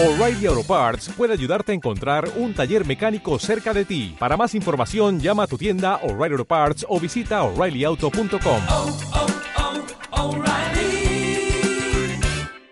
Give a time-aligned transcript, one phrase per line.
[0.00, 4.14] O'Reilly Auto Parts puede ayudarte a encontrar un taller mecánico cerca de ti.
[4.16, 8.62] Para más información, llama a tu tienda O'Reilly Auto Parts o visita oreillyauto.com.
[8.68, 8.96] oh,
[10.12, 11.50] oh, O'Reilly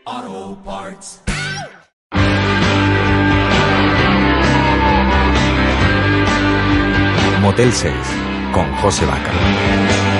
[0.04, 1.22] Auto Parts.
[7.40, 7.92] Motel 6
[8.52, 10.15] con José Vaca.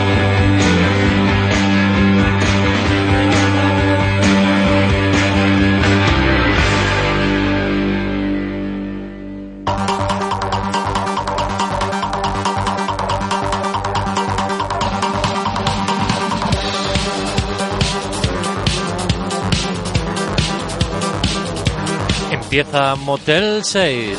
[22.47, 24.19] Empieza Motel 6.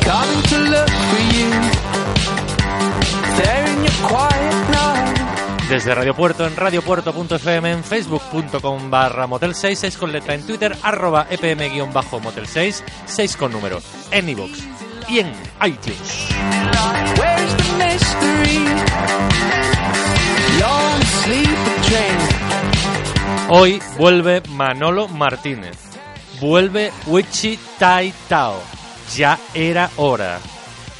[0.00, 1.50] Coming to look for you.
[3.36, 5.68] There in your quiet night.
[5.68, 10.74] Desde Radio Puerto en radiopuerto.fm, en facebook.com barra motel 6, 6 con letra en Twitter,
[10.82, 14.60] arroba epm-motel 6, 6 con número, en iVoox
[15.10, 15.30] y en
[15.62, 16.28] iTunes.
[23.48, 25.76] Hoy vuelve Manolo Martínez.
[26.40, 28.60] Vuelve Wichi Tai Tao.
[29.14, 30.38] Ya era hora.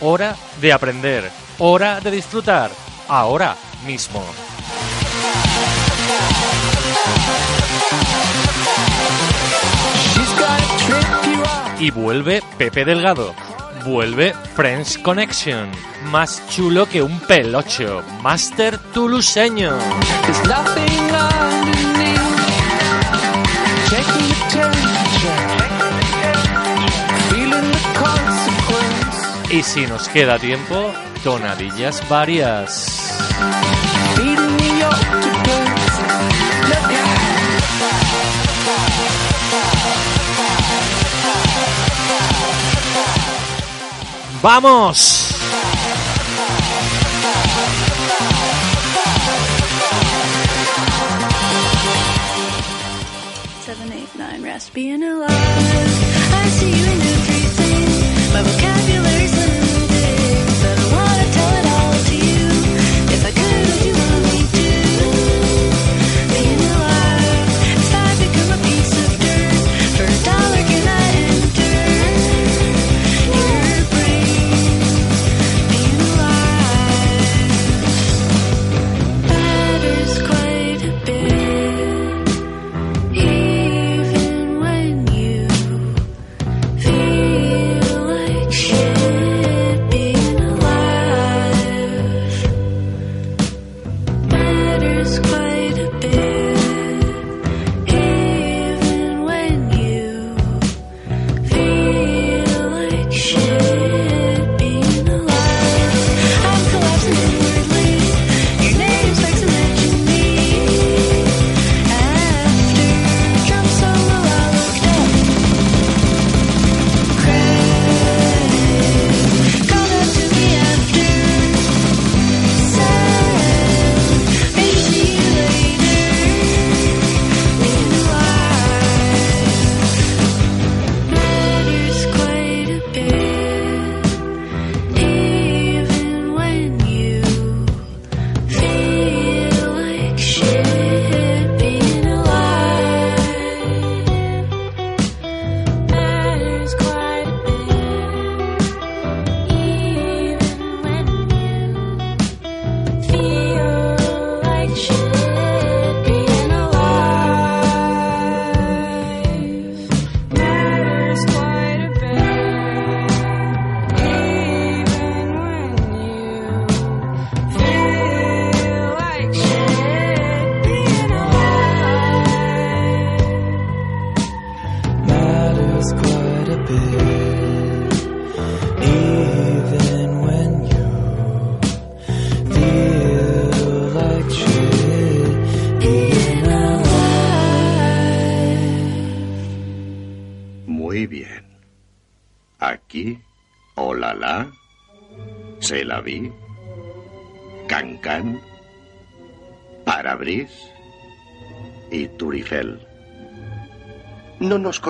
[0.00, 1.30] Hora de aprender.
[1.58, 2.70] Hora de disfrutar.
[3.08, 4.24] Ahora mismo.
[11.80, 13.34] Y vuelve Pepe Delgado.
[13.84, 15.70] Vuelve French Connection.
[16.10, 18.02] Más chulo que un pelocho.
[18.22, 19.76] Master tuluseño.
[29.50, 33.18] Y si nos queda tiempo, tonadillas varias.
[44.44, 44.98] ¡Vamos!
[53.64, 55.43] Seven, eight, nine, raspy and alive.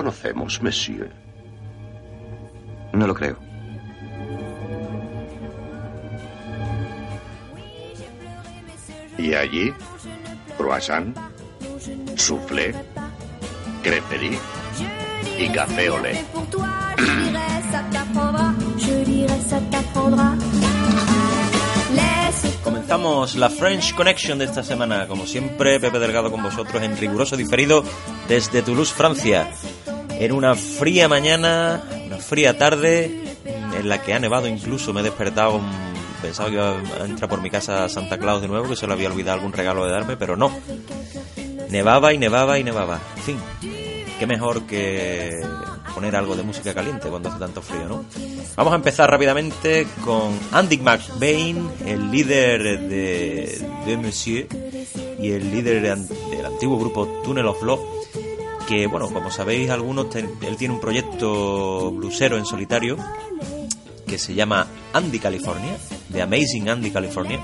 [0.05, 1.09] Conocemos, monsieur.
[2.93, 3.37] No lo creo.
[9.17, 9.73] ¿Y allí?
[10.57, 11.17] croissant,
[12.15, 12.75] soufflé,
[13.81, 14.37] crêperie
[15.39, 15.89] y café.
[21.95, 25.07] Laisse Comenzamos la French Connection de esta semana.
[25.07, 27.83] Como siempre, Pepe Delgado con vosotros en riguroso diferido
[28.27, 29.49] desde Toulouse, Francia.
[30.19, 33.25] En una fría mañana, una fría tarde,
[33.77, 34.93] en la que ha nevado incluso.
[34.93, 35.61] Me he despertado,
[36.21, 38.93] pensaba que iba a entrar por mi casa Santa Claus de nuevo, que se le
[38.93, 40.51] había olvidado algún regalo de darme, pero no.
[41.69, 42.99] Nevaba y nevaba y nevaba.
[43.17, 43.37] En fin,
[44.19, 45.31] qué mejor que
[45.93, 48.05] poner algo de música caliente cuando hace tanto frío, ¿no?
[48.55, 54.47] Vamos a empezar rápidamente con Andy McBain, el líder de, de Monsieur
[55.19, 57.81] y el líder del antiguo grupo Tunnel of Love,
[58.67, 62.97] que, bueno, como sabéis algunos, él tiene un proyecto blusero en solitario
[64.07, 65.77] que se llama Andy California,
[66.11, 67.39] The Amazing Andy California,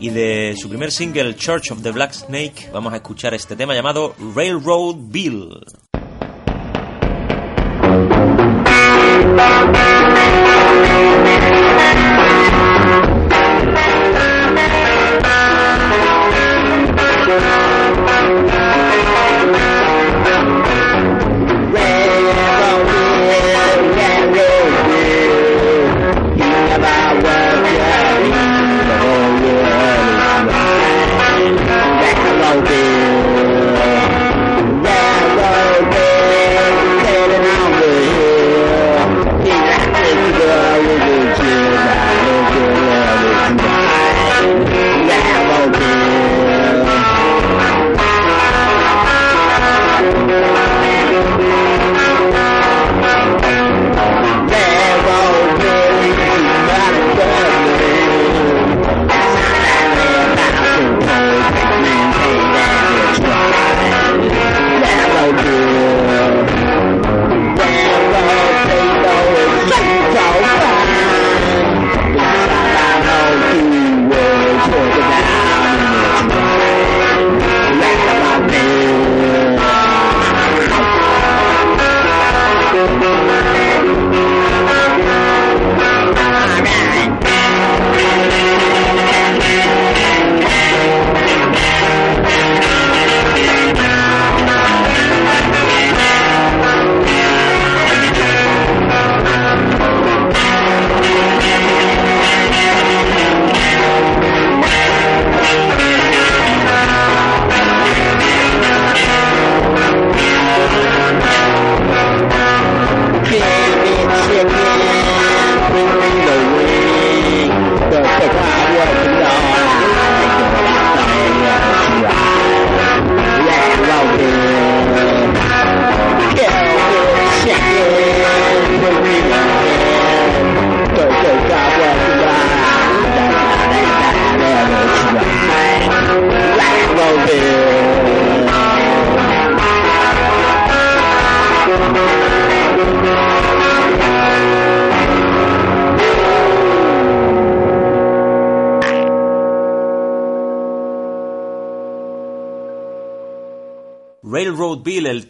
[0.00, 3.74] y de su primer single Church of the Black Snake vamos a escuchar este tema
[3.74, 5.50] llamado Railroad Bill.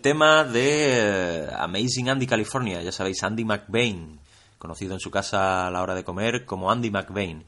[0.04, 4.20] Tema de eh, Amazing Andy California, ya sabéis, Andy McBain,
[4.58, 7.42] conocido en su casa a la hora de comer como Andy McBain.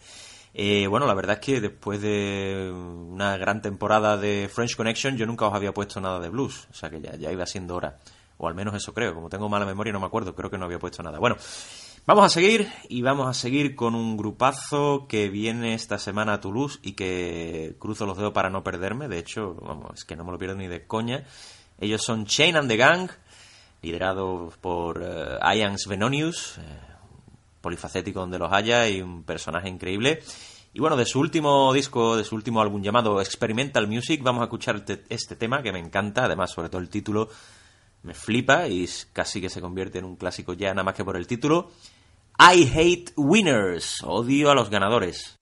[0.55, 5.27] Eh, bueno, la verdad es que después de una gran temporada de French Connection yo
[5.27, 7.99] nunca os había puesto nada de blues, o sea que ya, ya iba siendo hora,
[8.39, 10.65] o al menos eso creo, como tengo mala memoria no me acuerdo, creo que no
[10.65, 11.19] había puesto nada.
[11.19, 11.37] Bueno,
[12.07, 16.41] vamos a seguir y vamos a seguir con un grupazo que viene esta semana a
[16.41, 20.25] Toulouse y que cruzo los dedos para no perderme, de hecho, vamos, es que no
[20.25, 21.27] me lo pierdo ni de coña.
[21.81, 23.11] Ellos son Chain and the Gang,
[23.83, 26.63] liderados por eh, Ian Svenonius, eh,
[27.61, 30.23] polifacético donde los haya y un personaje increíble.
[30.73, 34.45] Y bueno, de su último disco, de su último álbum llamado Experimental Music, vamos a
[34.45, 37.29] escuchar este, este tema que me encanta, además sobre todo el título
[38.03, 41.17] me flipa y casi que se convierte en un clásico ya nada más que por
[41.17, 41.71] el título.
[42.39, 45.39] I hate winners, odio a los ganadores.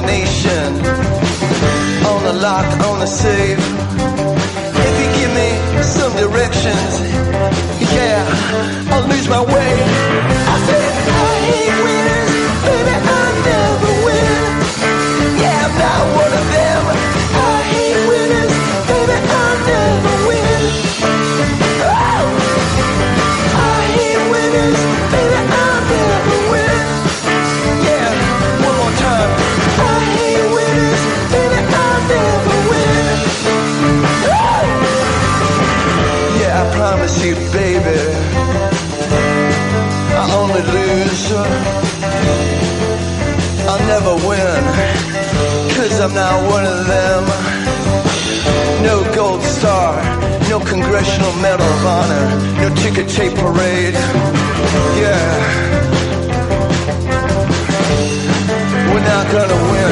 [0.00, 0.74] Combination
[2.06, 4.19] on the lock, on the safe.
[44.28, 44.62] Win,
[45.76, 47.24] cause I'm not one of them.
[48.82, 49.94] No gold star,
[50.48, 52.26] no congressional medal of honor,
[52.60, 53.94] no ticker tape parade.
[55.02, 55.30] Yeah.
[58.92, 59.90] We're not gonna win.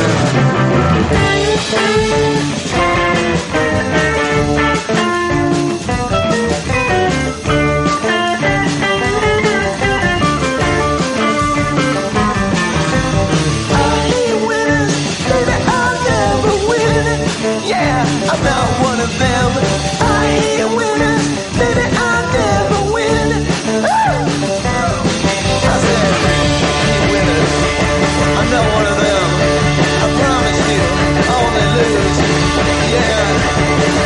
[17.80, 19.50] I'm not one of them.
[20.02, 20.62] I
[21.96, 23.28] I'll never win.
[25.62, 26.08] I said,
[28.38, 29.28] I'm not one of them.
[30.02, 30.82] I promise you,
[31.18, 32.18] I only lose.
[32.92, 33.97] Yeah.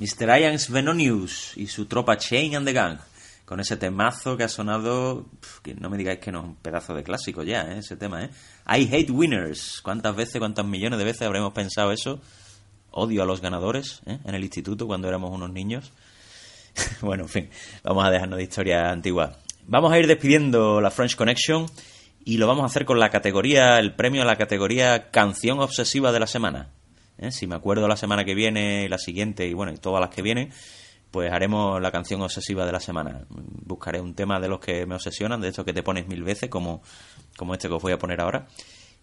[0.00, 0.40] Mr.
[0.40, 2.98] Ian Svenonius y su tropa Chain and the Gang.
[3.44, 5.26] Con ese temazo que ha sonado.
[5.62, 7.80] que no me digáis que no es un pedazo de clásico ya, ¿eh?
[7.80, 8.30] ese tema, ¿eh?
[8.66, 9.82] I hate winners.
[9.82, 12.18] ¿Cuántas veces, cuántas millones de veces habremos pensado eso?
[12.92, 14.18] Odio a los ganadores, ¿eh?
[14.24, 15.92] En el instituto cuando éramos unos niños.
[17.02, 17.50] bueno, en fin,
[17.84, 19.36] vamos a dejarnos de historia antigua.
[19.66, 21.66] Vamos a ir despidiendo la French Connection
[22.24, 26.10] y lo vamos a hacer con la categoría, el premio a la categoría Canción Obsesiva
[26.10, 26.70] de la Semana.
[27.20, 27.30] ¿Eh?
[27.30, 30.22] Si me acuerdo la semana que viene, la siguiente y bueno, y todas las que
[30.22, 30.50] vienen,
[31.10, 33.26] pues haremos la canción obsesiva de la semana.
[33.28, 36.50] Buscaré un tema de los que me obsesionan, de estos que te pones mil veces,
[36.50, 36.82] como,
[37.36, 38.46] como este que os voy a poner ahora.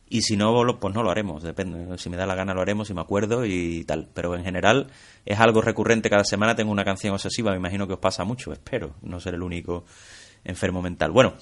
[0.10, 1.98] Y si no, pues no lo haremos, depende.
[1.98, 4.08] Si me da la gana lo haremos, si me acuerdo y tal.
[4.14, 4.88] Pero en general
[5.26, 8.54] es algo recurrente, cada semana tengo una canción obsesiva, me imagino que os pasa mucho,
[8.54, 9.84] espero, no ser el único
[10.46, 11.12] enfermo mental.
[11.12, 11.34] Bueno,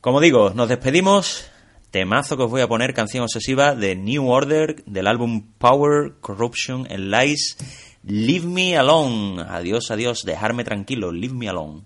[0.00, 1.49] como digo, nos despedimos.
[1.90, 6.86] Temazo que os voy a poner, canción obsesiva de New Order, del álbum Power, Corruption
[6.88, 7.56] and Lies.
[8.04, 9.42] Leave me alone.
[9.48, 11.10] Adiós, adiós, dejarme tranquilo.
[11.10, 11.82] Leave me alone.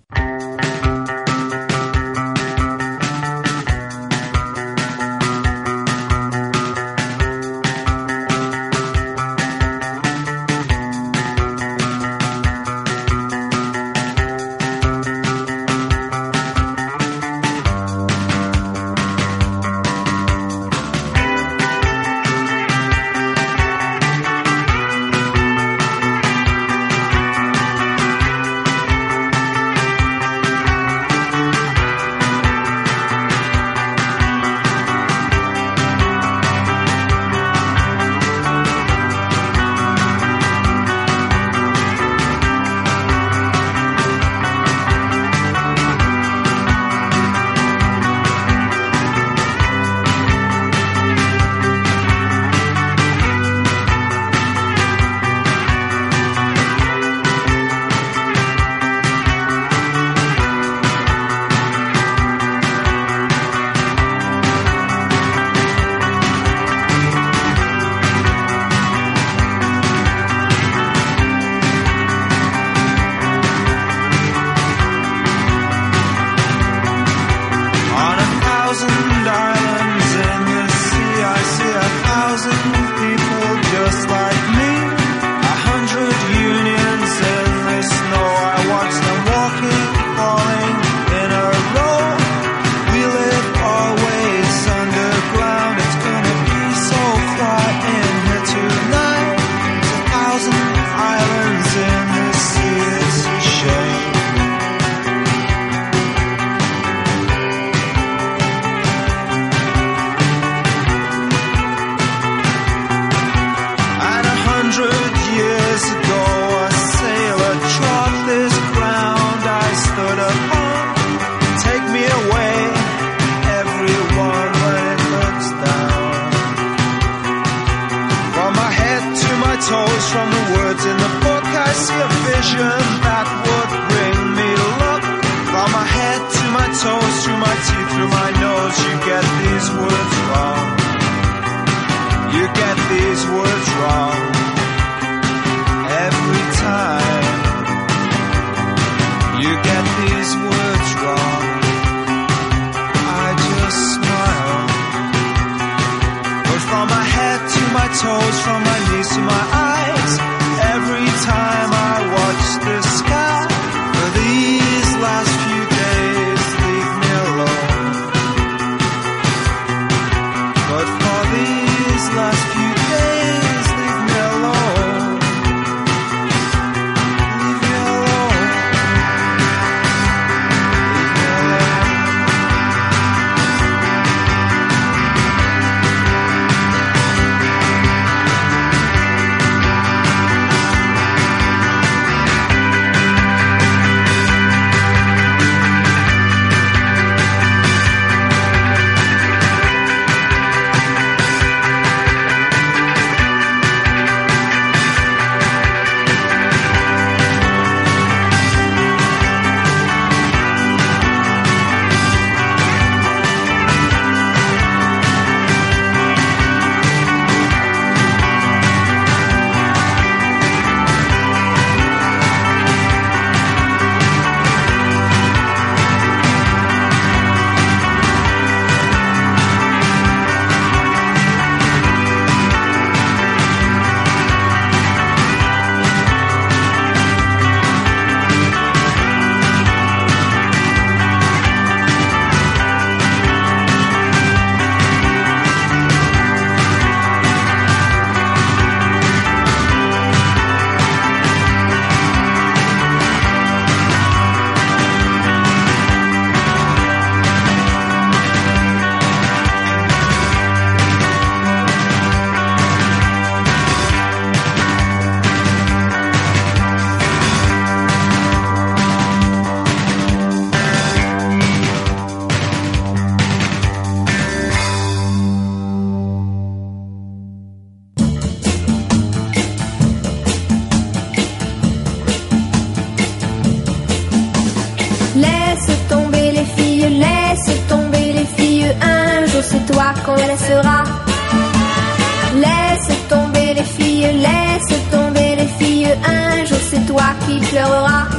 [297.40, 298.13] jello.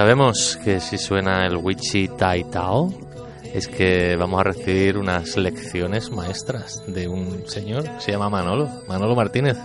[0.00, 2.88] Sabemos que si suena el Wichi Tai Tao
[3.52, 8.66] es que vamos a recibir unas lecciones maestras de un señor que se llama Manolo,
[8.88, 9.58] Manolo Martínez.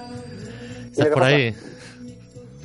[0.92, 1.56] ¿Estás ¿qué por ahí?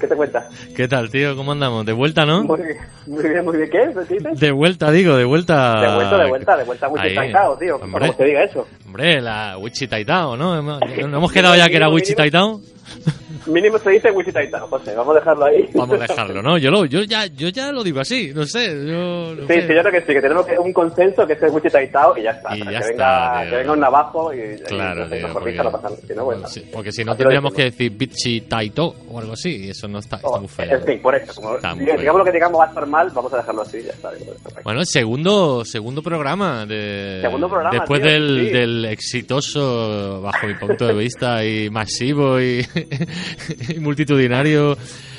[0.00, 0.46] ¿Qué te cuentas?
[0.74, 1.36] ¿Qué tal, tío?
[1.36, 1.86] ¿Cómo andamos?
[1.86, 2.42] ¿De vuelta, no?
[2.42, 3.70] Muy bien, muy bien, muy bien.
[3.70, 3.94] ¿Qué?
[4.08, 4.40] ¿Qué dices?
[4.40, 5.80] De vuelta, digo, de vuelta.
[5.80, 7.76] De vuelta, de vuelta, de vuelta a tío.
[7.76, 8.08] Hombre.
[8.08, 8.66] como se diga eso.
[8.84, 10.60] Hombre, la Wichita Tao, ¿no?
[10.60, 12.62] ¿No hemos quedado ya que era Wichita Tao?
[13.46, 14.94] Mínimo se dice Wichita Tao, José.
[14.94, 15.68] Vamos a dejarlo ahí.
[15.74, 16.58] Vamos a dejarlo, ¿no?
[16.58, 18.66] Yo, lo, yo, ya, yo ya lo digo así, no sé.
[18.68, 19.66] Yo, no Sí, sé.
[19.68, 22.16] sí, yo creo que sí, que tenemos que- un consenso que es el Wichita Tao
[22.16, 22.56] y ya está.
[22.56, 23.50] Y que, ya venga, está, tío.
[23.50, 25.88] que venga un navajo y, Claro, y, tío, porque- no pasa.
[26.06, 26.46] Si no, bueno.
[26.48, 29.98] Sí, porque si no tendríamos que decir Bichi Taito o algo así, y eso no
[29.98, 30.70] está, está Oh, muy feo.
[30.76, 31.32] En fin, por eso.
[31.34, 32.18] Como, digamos feo.
[32.18, 34.10] lo que digamos va a estar mal, vamos a dejarlo así y ya está.
[34.64, 38.52] Bueno, el segundo, segundo programa de Segundo programa, después tío, del, sí.
[38.52, 42.64] del exitoso, bajo mi punto de vista, y masivo y
[43.80, 44.76] multitudinario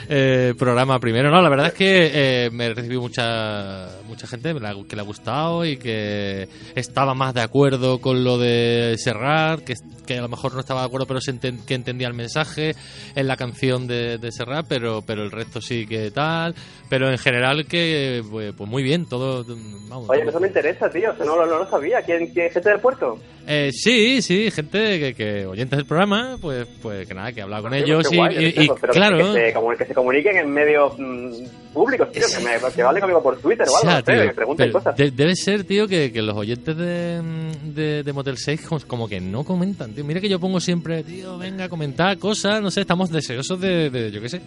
[0.09, 1.29] eh, programa primero.
[1.31, 2.11] No, la verdad es que
[2.45, 7.33] eh, me he recibido mucha mucha gente que le ha gustado y que estaba más
[7.33, 9.73] de acuerdo con lo de Serrat, que,
[10.05, 12.75] que a lo mejor no estaba de acuerdo, pero se enten- que entendía el mensaje
[13.15, 16.55] en la canción de, de Serrat, pero pero el resto sí que tal.
[16.89, 19.45] Pero en general que pues, pues muy bien, todo
[19.87, 20.09] vamos.
[20.09, 21.13] Oye, eso me interesa, tío.
[21.19, 22.01] No, lo- no lo sabía.
[22.01, 23.17] ¿Quién, quién gente del puerto?
[23.47, 27.43] eh, sí, sí, gente que, que oyentes del programa, pues, pues que nada, que he
[27.43, 29.85] hablado con Tío, ellos y, guay, y- eso, y pero claro, Que se, como- que
[29.91, 32.23] se comuniquen en medios mm, públicos, tío.
[32.33, 33.89] Que, me, que vale conmigo por Twitter o algo.
[33.89, 34.95] Ya, no sé, tío, que me pregunten cosas.
[34.95, 37.21] de- debe ser, tío, que, que los oyentes de,
[37.75, 40.05] de, de Motel 6 como, como que no comentan, tío.
[40.05, 44.11] Mira que yo pongo siempre, tío, venga, comentar cosas, no sé, estamos deseosos de, de
[44.11, 44.41] yo qué sé,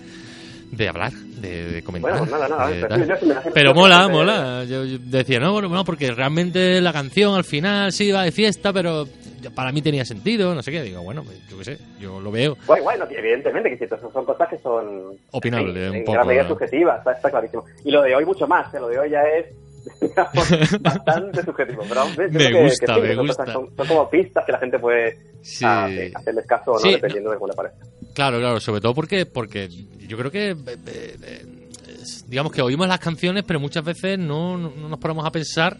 [0.77, 2.13] de hablar, de, de comentar.
[2.13, 4.65] Bueno, pues nada, nada, de pero yo me mola, mola.
[4.65, 8.33] Yo, yo decía, no, bueno, no, porque realmente la canción al final sí iba de
[8.33, 9.07] fiesta, pero
[9.55, 10.83] para mí tenía sentido, no sé qué.
[10.83, 12.57] Digo, bueno, pues, yo qué sé, yo lo veo.
[12.67, 16.05] Guay, guay, no, evidentemente que sí, eso son cosas que son Opinable, en, un en
[16.05, 16.49] poco, gran medida ¿no?
[16.51, 17.65] subjetivas, está, está clarísimo.
[17.85, 18.81] Y lo de hoy mucho más, ¿eh?
[18.81, 19.47] lo de hoy ya es
[20.01, 21.83] digamos, bastante subjetivo.
[21.87, 23.45] Pero Me que- gusta, que sí, me gusta.
[23.53, 25.63] son, son como pistas que la gente puede Sí.
[25.69, 27.85] ah, sí, hacerles caso o no, Sí, dependiendo de cómo le parezca.
[28.15, 31.45] Claro, claro, sobre todo porque, porque yo creo que, eh, eh,
[32.29, 35.77] digamos que oímos las canciones, pero muchas veces no, no- no nos ponemos a pensar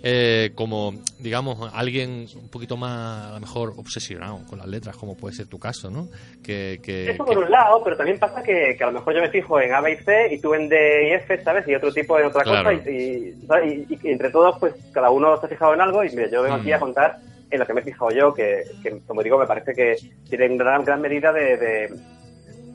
[0.00, 5.16] eh, como, digamos, alguien un poquito más, a lo mejor, obsesionado con las letras, como
[5.16, 6.08] puede ser tu caso, ¿no?
[6.40, 9.14] Que, que, Eso que- por un lado, pero también pasa que, que a lo mejor
[9.16, 11.66] yo me fijo en A, B y C y tú en D y F, ¿sabes?
[11.66, 12.70] Y otro tipo en otra Claro.
[12.78, 12.88] cosa.
[12.90, 16.04] Y, y, y- y entre todos, pues cada uno se ha fijado en algo.
[16.04, 16.60] Y mira, yo vengo Mm.
[16.60, 17.16] aquí a contar
[17.50, 19.96] en lo que me he fijado yo, que, que, como digo, me parece que
[20.28, 21.88] tiene en gran, gran medida de, de,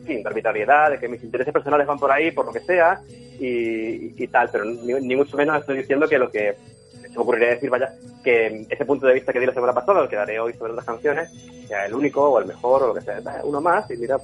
[0.05, 3.01] fin, de arbitrariedad, de que mis intereses personales van por ahí, por lo que sea,
[3.07, 4.49] y, y tal.
[4.51, 6.55] Pero ni, ni mucho menos estoy diciendo que lo que
[7.01, 10.01] se me ocurriría decir, vaya, que ese punto de vista que di la semana pasada,
[10.01, 11.31] el que daré hoy sobre otras canciones,
[11.67, 13.21] sea el único o el mejor o lo que sea.
[13.43, 14.17] Uno más y mira,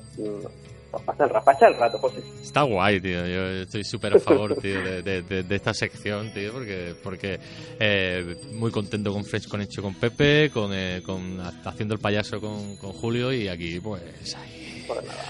[0.92, 2.22] mm, pasa el, ra- pasa el rato, José.
[2.42, 3.26] Está guay, tío.
[3.28, 7.40] Yo estoy súper a favor, tío, de, de- de- de esta sección, tío, porque porque
[7.80, 12.76] eh, muy contento con Fresh Connection con Pepe, con, eh, con haciendo el payaso con,
[12.78, 14.02] con Julio y aquí, pues,
[14.36, 15.26] ahí, Pues nada.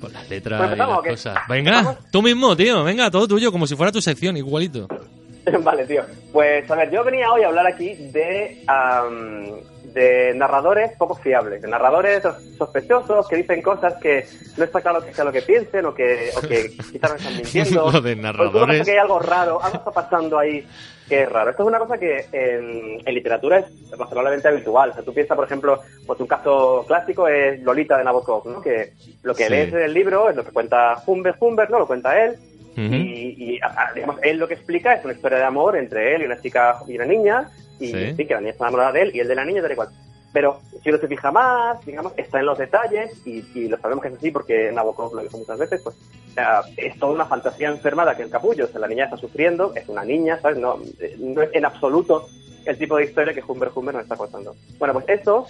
[0.00, 1.38] con las letras Pues y las cosas.
[1.48, 4.86] Venga, tú mismo, tío, venga, todo tuyo, como si fuera tu sección, igualito.
[5.64, 6.02] vale, tío.
[6.32, 9.46] Pues a ver, yo venía hoy a hablar aquí de, am,
[9.84, 12.22] de narradores poco fiables, de narradores
[12.56, 16.30] sospechosos que dicen cosas que no está claro que sea lo que piensen o que,
[16.36, 17.90] o que quizás no están mintiendo.
[17.90, 18.84] Lo de narradores.
[18.84, 20.66] que hay algo raro, algo está pasando ahí
[21.08, 21.50] que es raro.
[21.50, 23.66] Esto es una cosa que en, en literatura es
[23.98, 24.90] razonablemente habitual.
[24.90, 28.60] O sea, tú piensas, por ejemplo, pues un caso clásico es Lolita de Nabokov, ¿no?
[28.62, 28.92] Que
[29.24, 29.50] lo que Sí.
[29.50, 31.80] lees en el libro es lo que cuenta Humbert, Humbert, ¿no?
[31.80, 32.36] Lo cuenta él.
[32.76, 33.60] Y, y,
[33.94, 36.78] digamos, él lo que explica es una historia de amor entre él y una chica
[36.86, 38.14] y una niña, y Sí.
[38.16, 39.76] sí, que la niña está enamorada de él y él de la niña, tal y
[39.76, 39.88] cual.
[40.32, 44.02] Pero si uno se fija más, digamos, está en los detalles, y, y lo sabemos
[44.02, 45.96] que es así porque Nabokov lo dijo muchas veces, pues
[46.34, 49.74] sea, es toda una fantasía enfermada que el capullo, o sea, la niña está sufriendo,
[49.74, 50.58] es una niña, ¿sabes?
[50.58, 52.26] No, eh, no es en absoluto
[52.64, 54.54] el tipo de historia que Humber Humber nos está contando.
[54.78, 55.46] Bueno, pues eso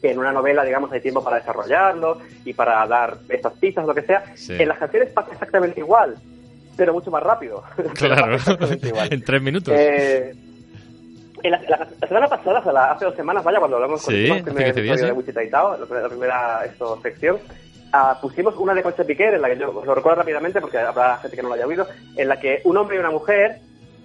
[0.00, 3.94] que en una novela, digamos, hay tiempo para desarrollarlo y para dar estas pistas, lo
[3.94, 4.24] que sea.
[4.36, 4.54] Sí.
[4.58, 6.16] En las canciones pasa exactamente igual,
[6.76, 7.62] pero mucho más rápido.
[7.94, 8.36] Claro,
[9.10, 9.74] en tres minutos.
[9.76, 10.34] Eh,
[11.50, 14.14] la, la- la semana pasada, o sea, la- hace dos semanas, vaya, cuando hablamos con
[14.14, 15.18] Sí, el hace primer 15 días, episodio de.
[15.18, 17.38] Wichita y Tao, la, primera esto, sección,
[17.92, 20.78] ah, pusimos una de Concha Piquer, en la que yo os lo recuerdo rápidamente porque
[20.78, 23.56] habrá gente que no lo haya oído, en la que un hombre y una mujer,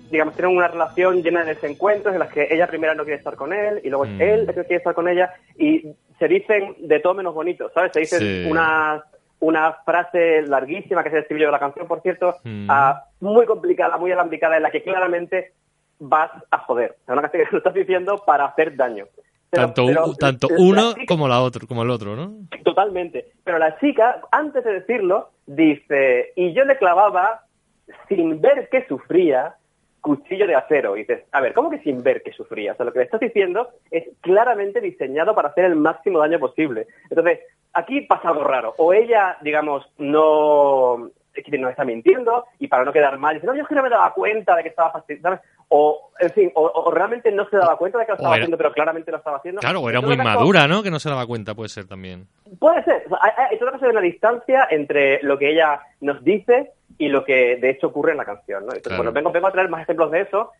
[0.09, 3.35] digamos, tienen una relación llena de desencuentros en las que ella primero no quiere estar
[3.35, 4.21] con él y luego es Mm.
[4.21, 5.87] él el que quiere estar con ella y
[6.19, 7.91] se dicen de todo menos bonito, ¿sabes?
[7.93, 8.47] Se dicen Sí.
[8.49, 9.01] unas
[9.39, 12.67] una frase larguísima que es el estribillo de la canción, por cierto, Mm.
[12.69, 15.53] ah, muy complicada, muy alambicada, en la que claramente
[16.01, 16.95] vas a joder.
[17.03, 19.05] Es una canción que lo estás diciendo para hacer daño.
[19.49, 22.33] Pero- tanto pero tanto la uno chica- como la otro, como el otro, ¿no?
[22.63, 23.31] Totalmente.
[23.43, 27.41] Pero la chica, antes de decirlo, dice, y yo le clavaba,
[28.07, 29.55] sin ver que sufría,
[29.99, 30.95] cuchillo de acero.
[30.95, 32.71] Y dices, a ver, ¿cómo que sin ver que sufría?
[32.71, 36.39] O sea, lo que le estás diciendo es claramente diseñado para hacer el máximo daño
[36.39, 36.87] posible.
[37.09, 37.39] Entonces,
[37.73, 38.73] aquí pasa algo raro.
[38.77, 43.47] O ella, digamos, no es que nos está mintiendo y para no quedar mal dice,
[43.47, 45.39] no, yo es que no me daba cuenta de que estaba fastidiando.
[45.73, 48.43] O, en fin, o, o realmente no se daba cuenta de que lo estaba era-
[48.43, 49.61] haciendo, pero claramente lo estaba haciendo.
[49.61, 50.83] Claro, o era muy madura, ¿no?
[50.83, 52.27] Que no se daba cuenta, puede ser también.
[52.59, 53.05] Puede ser.
[53.05, 53.57] O sea, hay,
[53.89, 58.17] una distancia entre lo que ella nos dice y lo que de hecho ocurre en
[58.17, 58.59] la canción.
[58.65, 58.73] ¿no?
[58.73, 58.97] Entonces, Claro.
[59.03, 60.51] bueno, vengo, vengo a traer más ejemplos de eso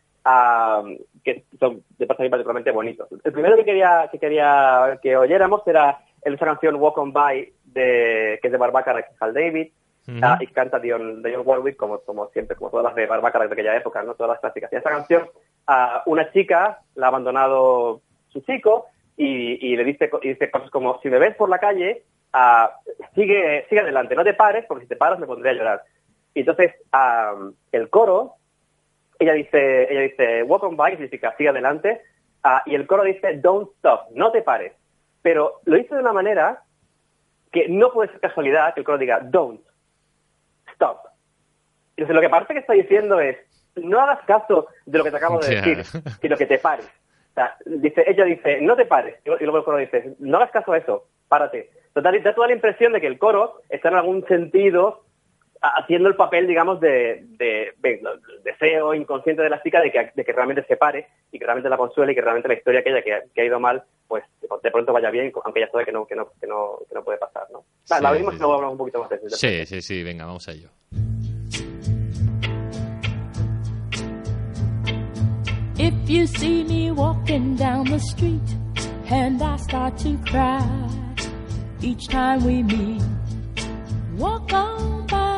[1.23, 3.07] que son de paso particularmente bonitos.
[3.23, 8.39] El primero que quería que quería que oyéramos era esa canción Walk On By, de,
[8.41, 9.71] que es de Barbacara Hal David.
[10.21, 13.53] Ah, y canta Dion, Dionne Warwick como, como siempre, como todas las de Barbacara de
[13.53, 14.15] aquella época, ¿no?
[14.15, 14.71] todas las clásicas.
[14.73, 15.29] Y esta canción,
[16.05, 20.99] una chica la ha abandonado su chico y, y le dice, y dice cosas como,
[21.01, 22.77] si me ves por la calle, ah,
[23.15, 25.83] sigue, sigue adelante, no te pares, porque si te paras me pondré a llorar.
[26.33, 27.35] Y entonces ah,
[27.71, 28.35] el coro,
[29.19, 32.01] ella dice, ella dice, walk on by, significa sigue adelante,
[32.65, 34.73] y el coro dice, don't stop, no te pares.
[35.21, 36.63] Pero lo dice de una manera
[37.51, 39.61] que no puede ser casualidad que el coro diga, don't
[40.81, 40.97] stop.
[41.95, 43.37] Entonces lo que parece que está diciendo es,
[43.75, 45.61] no hagas caso de lo que te acabo de Ya.
[45.61, 45.83] decir,
[46.21, 46.85] sino que te pares.
[46.85, 49.15] O sea, dice, ella dice, no te pares.
[49.25, 51.69] Y luego el coro dice, no hagas caso a eso, párate.
[51.93, 55.03] Total, da toda la impresión de que el coro está en algún sentido
[55.61, 60.11] haciendo el papel, digamos, de, de, de- del deseo inconsciente de la chica de que,
[60.15, 62.79] de que realmente se pare y que realmente la consuele y que realmente la historia
[62.79, 64.23] aquella que, ha- que ha ido mal, pues
[64.63, 67.03] de pronto vaya bien, aunque ella sabe que no, que no, que no, que no
[67.03, 67.63] puede pasar, ¿no?
[67.83, 69.29] Sí, la oímos sí, y luego hablamos un poquito más de eso.
[69.37, 70.69] Sí, sí, sí, venga, vamos a ello.
[75.77, 78.41] If you see me walking down the street
[79.09, 80.61] and I start to cry
[81.81, 83.01] each time we meet,
[84.17, 85.30] walk on by.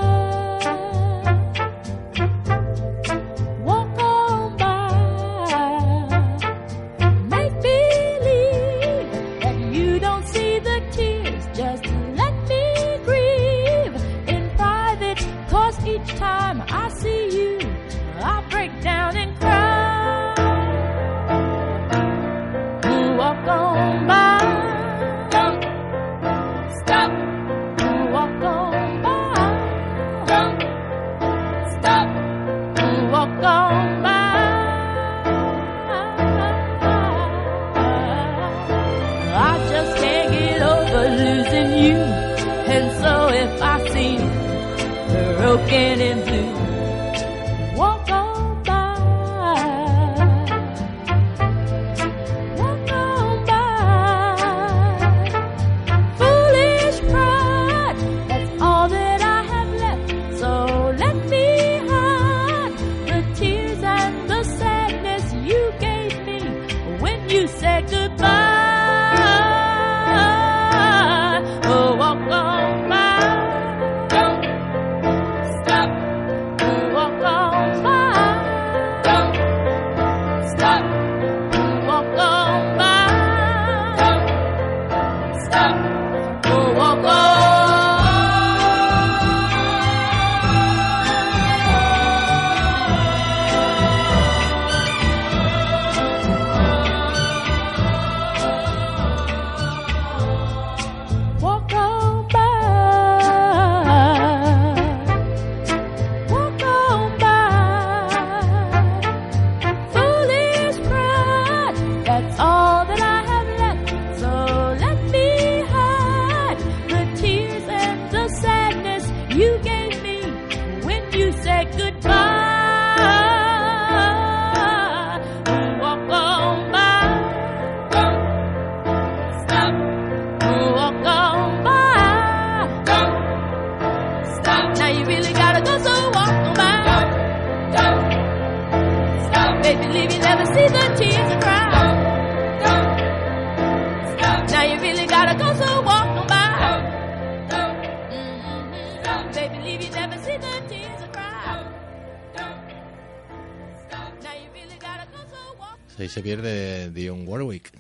[156.24, 157.72] Pierde Dion Warwick.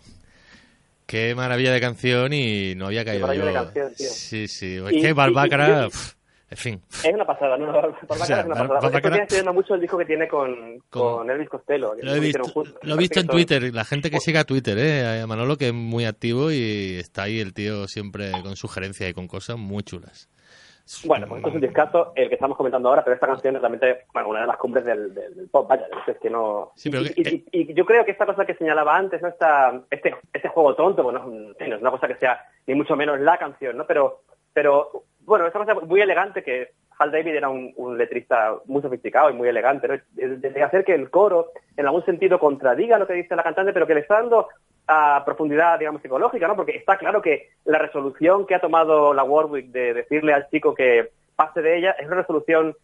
[1.05, 3.49] qué maravilla de canción y no había caído maravilla yo.
[3.51, 4.09] de canción, tío.
[4.09, 4.75] Sí, sí.
[4.77, 6.13] Es Y- que pf,
[6.49, 6.81] en fin.
[7.03, 7.67] Es una pasada, ¿no?
[8.07, 9.17] Barbácara O sea, es una pasada.
[9.23, 11.93] Estudiando mucho el disco que tiene con, con Elvis Costello.
[12.01, 12.75] Lo he visto, juntos.
[12.83, 15.21] lo he visto en Twitter, la gente que siga Twitter, ¿eh?
[15.21, 19.13] A Manolo que es muy activo y está ahí el tío siempre con sugerencias y
[19.13, 20.29] con cosas muy chulas.
[21.05, 23.61] Bueno, pues esto es un discazo, el que estamos comentando ahora, pero esta canción es
[23.61, 26.71] realmente, bueno, una de las cumbres del, del- del pop, vaya, es que no...
[26.75, 29.21] Sí, pero y, que- y- y- y yo creo que esta cosa que señalaba antes,
[29.21, 29.29] ¿no?
[29.29, 33.19] Esta, este, este juego tonto, bueno, no es una cosa que sea ni mucho menos
[33.19, 33.85] la canción, ¿no?
[33.87, 38.81] Pero, pero bueno, esta cosa muy elegante que Hal David era un, un letrista muy
[38.81, 39.93] sofisticado y muy elegante, ¿no?
[40.11, 43.71] De- de hacer que el coro, en algún sentido, contradiga lo que dice la cantante,
[43.73, 44.49] pero que le está dando
[44.87, 46.55] a profundidad, digamos, psicológica, ¿no?
[46.55, 50.73] Porque está claro que la resolución que ha tomado la Warwick de decirle al chico
[50.73, 52.75] que pase de ella es una resolución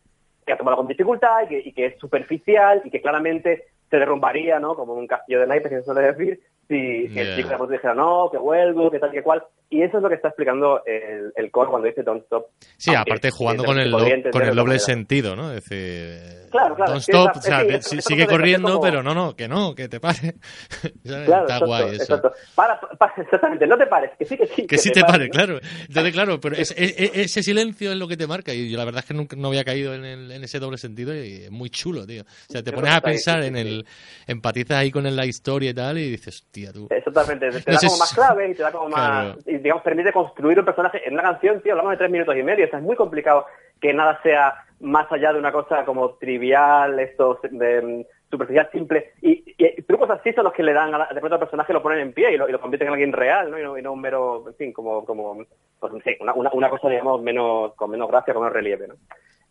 [0.46, 4.76] que ha tomado con dificultad y que, es superficial y que claramente se derrumbaría, ¿no?
[4.76, 7.22] Como un castillo de naipes, que se suele decir, si Yeah.
[7.24, 9.44] el chico después dijera, no, que vuelvo, que tal, que cual.
[9.72, 12.48] Y eso es lo que está explicando el, el coro cuando dice Don't Stop.
[12.78, 15.52] Sí, Aunque, aparte jugando eh, con el, con de el doble sentido, ¿no?
[15.54, 18.22] Es decir, Claro, claro, don't es que stop, o sea, es que de- esa sigue
[18.24, 20.36] de- corriendo, como- pero no, no, que no, que te pare.
[21.04, 21.94] Claro, Está exacto, guay eso.
[22.04, 22.34] exacto.
[22.56, 24.66] Para, para- exactamente, no te pares, que sí, que sí.
[24.68, 25.60] Que sí te pare, claro.
[25.88, 28.54] Entonces, claro, pero es- es- es- ese silencio es lo que te marca.
[28.56, 30.80] Y yo la verdad es que nunca no había caído en, el- en ese doble
[30.80, 32.24] sentido y es muy chulo, tío.
[32.24, 33.86] O sea, te pones a que pensar ahí, en sí, el...
[34.26, 36.88] Empatizas ahí con la historia y tal y dices, hostia, tú...
[36.94, 39.84] Exactamente, te No da sé como más clave y te da como más, y digamos,
[39.84, 42.70] permite construir un personaje en una canción, tío, hablamos de tres minutos y medio, o
[42.70, 43.46] sea, es muy complicado
[43.80, 49.12] que nada sea más allá de una cosa como trivial, esto de, mm, superficial, simple,
[49.22, 51.74] y, y trucos así son los que le dan, a la- de pronto al personaje
[51.74, 53.58] lo ponen en pie y lo, y lo convierten en alguien real, ¿no?
[53.60, 55.44] Y no, y no un mero, en fin, como, como
[55.80, 58.96] pues, sí, una, una, una cosa, digamos, menos, con menos gracia, con menos relieve, ¿no?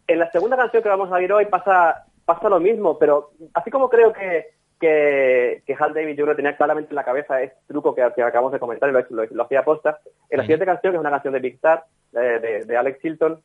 [0.07, 3.71] En la segunda canción que vamos a oír hoy pasa, pasa lo mismo, pero así
[3.71, 4.47] como creo que,
[4.81, 8.23] que, que Hal David yo creo tenía claramente en la cabeza este truco que, que
[8.23, 9.99] acabamos de comentar y lo, lo, lo hacía aposta,
[10.31, 13.05] en la siguiente canción, que es una canción de Big Star, de, de- de Alex
[13.05, 13.41] Hilton,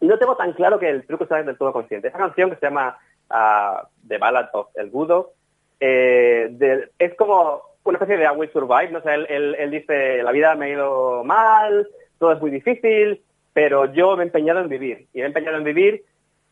[0.00, 2.08] y no tengo tan claro que el truco sea del todo consciente.
[2.08, 2.98] Esa canción que se llama
[3.30, 5.32] ah, The Ballad of El Budo
[5.80, 8.98] eh, de- es como una especie de I Will Survive, ¿no?
[8.98, 11.86] O sea, él, él- él dice, la vida me ha ido mal,
[12.18, 13.22] todo es muy difícil,
[13.52, 15.06] pero yo me he empeñado en vivir.
[15.12, 16.02] Y me he empeñado en vivir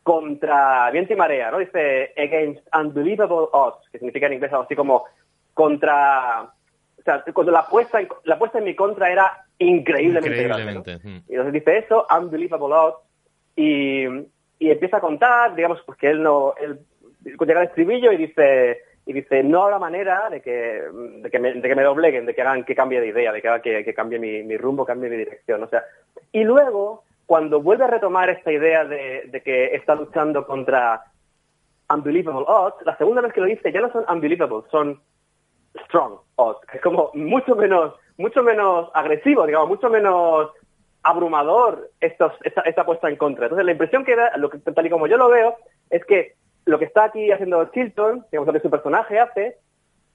[0.03, 1.59] contra viento y marea, ¿no?
[1.59, 5.05] Dice, against unbelievable odds, que significa en inglés algo así como
[5.53, 6.43] contra...
[6.99, 11.23] O sea, cuando la apuesta, en, la apuesta en mi contra era increíblemente, grande, mm.
[11.27, 12.97] Y entonces dice eso, unbelievable odds,
[13.55, 14.05] y,
[14.59, 16.79] y empieza a contar, digamos, pues que él no, él
[17.23, 21.53] llega al estribillo y dice, y dice, no habrá manera de que, de que, me,
[21.53, 23.83] de que me dobleguen, de que hagan que cambie de idea, de que haga que,
[23.83, 25.83] que cambie mi, mi rumbo, cambie mi dirección, o sea,
[26.31, 31.03] y luego, cuando vuelve a retomar esta idea de, de que está luchando contra
[31.89, 34.99] unbelievable odds, la segunda vez que lo dice ya no son unbelievable, son
[35.85, 40.51] strong odds, que es como mucho menos, mucho menos agresivo, digamos, mucho menos
[41.03, 43.45] abrumador estos, esta, esta puesta en contra.
[43.45, 45.55] Entonces la impresión que da, lo que, tal y como yo lo veo,
[45.89, 49.57] es que lo que está aquí haciendo Chilton, digamos lo que su personaje hace,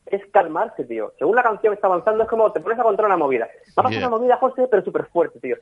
[0.07, 1.13] es calmarse, tío.
[1.19, 3.47] Según la canción está avanzando, es como te pones a contar una movida.
[3.77, 4.09] Va a pasar Yeah.
[4.09, 5.57] una movida, José, pero súper fuerte, tío.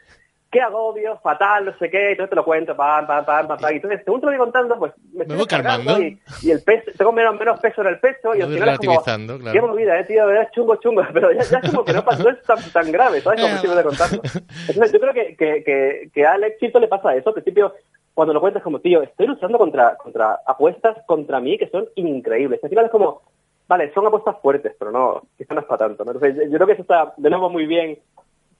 [0.50, 3.58] Qué agobio, fatal, no sé qué, y entonces te lo cuento, pam, pam, pam, pam,
[3.58, 3.72] pam.
[3.72, 6.00] Y entonces, según te lo voy contando, pues me, estoy voy calmando.
[6.00, 8.78] Y, y el peso, tengo menos, menos peso en el pecho y al final es
[8.78, 9.52] como, claro.
[9.52, 12.30] qué movida, eh, tío, es chungo, chungo, pero ya, ya es como que no, no
[12.30, 13.40] es tan, tan grave, ¿sabes?
[13.40, 14.22] Como estoy de contarlo.
[14.68, 17.30] Entonces, yo creo que, que, que, que a Alex le pasa eso.
[17.30, 17.74] Al principio,
[18.14, 22.64] cuando lo cuentas, como, tío, estoy luchando contra, contra apuestas contra mí que son increíbles.
[22.64, 23.20] Al final es como,
[23.68, 26.04] vale, son apuestas fuertes, pero no, quizá no es para tanto.
[26.04, 26.12] ¿no?
[26.12, 27.98] Entonces, yo creo que eso está, de nuevo, muy bien.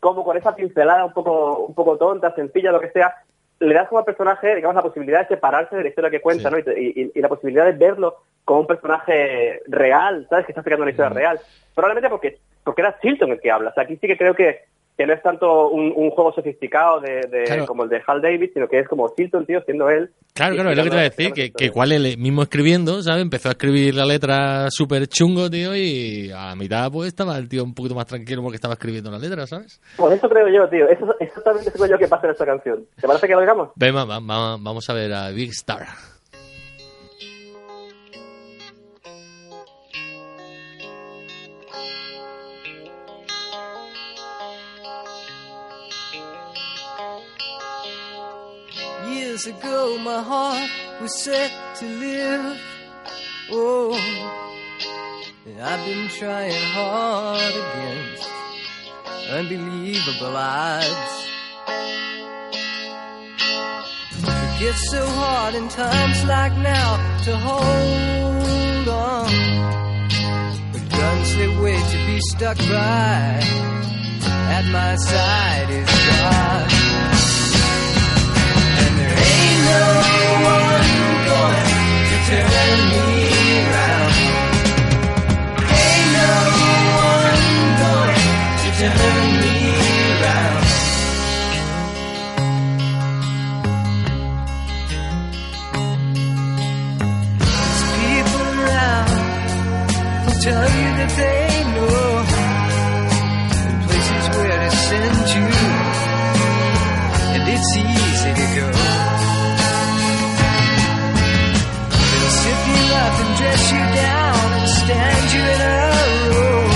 [0.07, 3.13] Como con esa pincelada un poco, un poco tonta, sencilla, lo que sea,
[3.59, 6.49] le das como al personaje, digamos, la posibilidad de separarse de la historia que cuenta,
[6.49, 6.55] Sí.
[6.55, 6.73] ¿no?
[6.77, 10.47] Y, y- y la posibilidad de verlo como un personaje real, ¿sabes?
[10.47, 11.41] Que está explicando una historia real.
[11.75, 13.71] Probablemente porque, porque era Chilton el que habla.
[13.71, 14.61] O sea, aquí sí que creo que,
[14.97, 17.67] que no es tanto un, un juego sofisticado de, de- Claro.
[17.67, 20.11] como el de Hal David, sino que es como Chilton, tío, siendo él.
[20.35, 23.03] Claro, claro, es lo que te iba a decir, que, que cual él mismo escribiendo,
[23.03, 23.23] ¿sabes?
[23.23, 27.49] Empezó a escribir la letra súper chungo, tío, y a la mitad pues estaba el
[27.49, 29.81] tío un poquito más tranquilo porque estaba escribiendo la letra, ¿sabes?
[29.97, 30.89] Por eso creo yo, tío.
[30.89, 32.85] Eso es exactamente creo yo que pasa en esta canción.
[33.01, 33.71] ¿Te parece que lo digamos?
[33.77, 35.87] Ven, va- va- va- vamos a ver a Big Star.
[49.37, 52.59] Years ago, my heart was set to live.
[53.51, 53.93] Oh,
[55.45, 58.31] and I've been trying hard against
[59.29, 61.29] unbelievable odds.
[64.25, 69.29] It gets so hard in times like now to hold on.
[70.73, 73.43] The guns that wait to be stuck by.
[74.57, 76.86] At my side is God.
[103.97, 105.47] Places where to send you,
[107.35, 109.06] and it's easy to go.
[113.07, 116.67] Up and dress you down and stand you in a row,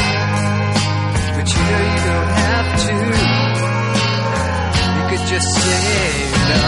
[1.35, 2.95] but you know you don't have to.
[4.97, 5.83] You could just say
[6.51, 6.67] no.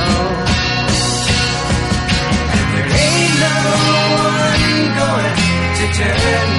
[2.73, 3.57] There ain't no
[4.27, 5.35] one going
[5.79, 6.52] to turn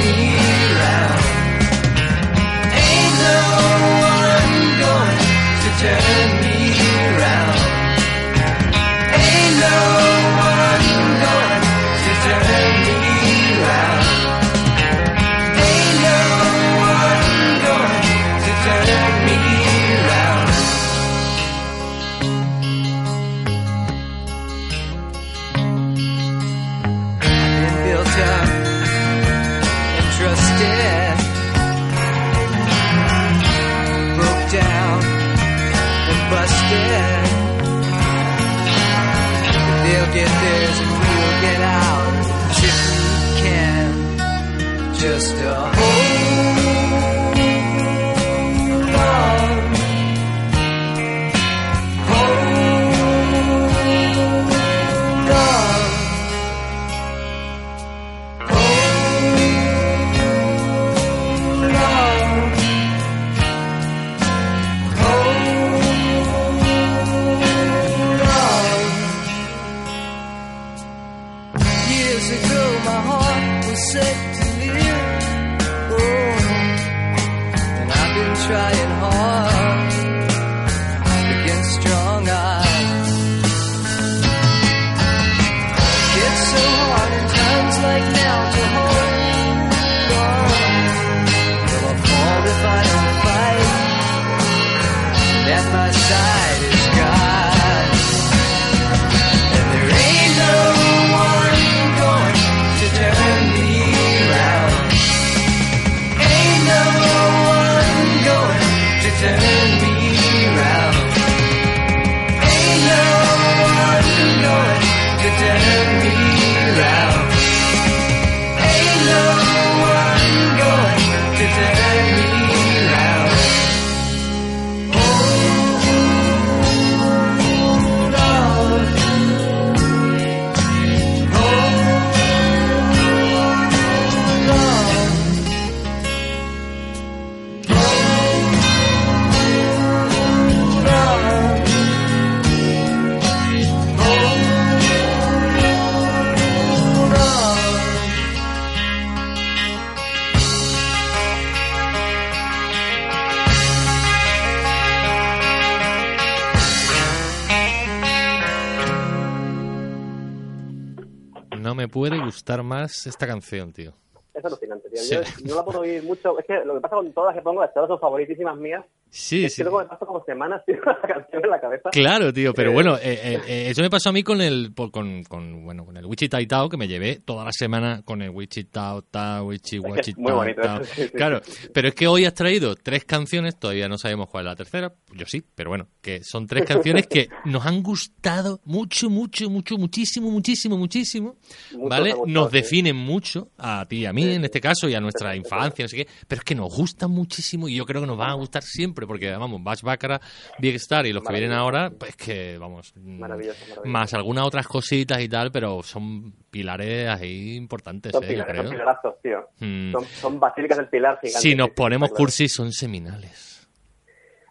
[163.04, 163.94] más esta canción, tío.
[164.34, 165.02] Es alucinante, tío.
[165.02, 165.16] Sí.
[165.44, 166.40] Yo no la puedo oír mucho.
[166.40, 168.84] Es que lo que pasa con todas las que pongo, las todas son favoritísimas mías.
[169.16, 169.58] Sí, es sí.
[169.58, 171.90] que luego me paso como semanas, tío, la canción en la cabeza.
[171.92, 174.74] Claro, tío, pero Eh, bueno, eh, eh, eh, eso me pasó a mí con el
[174.92, 178.24] con, con, bueno, con el Wichita y Tao, que me llevé toda la semana con
[178.24, 180.82] el Wichita Tao, Wichi, Es que es Wichita muy bonito Tao.
[180.82, 184.30] eso, sí, Claro, sí, pero es que hoy has traído tres canciones, todavía no sabemos
[184.30, 187.84] cuál es la tercera, yo sí, pero bueno, que son tres canciones que nos han
[187.84, 191.36] gustado mucho, mucho, mucho, muchísimo, muchísimo, muchísimo,
[191.74, 192.10] Mucho ¿vale?
[192.10, 192.58] nos ha gustado, Nos sí.
[192.58, 195.90] definen mucho, a ti y a mí en este caso, y a nuestra infancia, no
[195.90, 198.34] sé qué, pero es que nos gustan muchísimo y yo creo que nos van a
[198.34, 200.22] gustar siempre, porque vamos, Bash Baccarat,
[200.60, 203.90] Big Star y los que vienen ahora, pues que, vamos, mm, Maravilloso, maravilloso.
[203.90, 208.56] más algunas otras cositas y tal, pero son pilares ahí importantes, Son eh, yo pilares,
[208.56, 208.72] son creo.
[208.72, 209.50] pilarazos, tío.
[209.60, 209.92] Mm.
[209.92, 211.40] Son, son basílicas del pilar gigante.
[211.40, 212.26] Si nos ponemos está claro.
[212.26, 213.68] cursi, son seminales.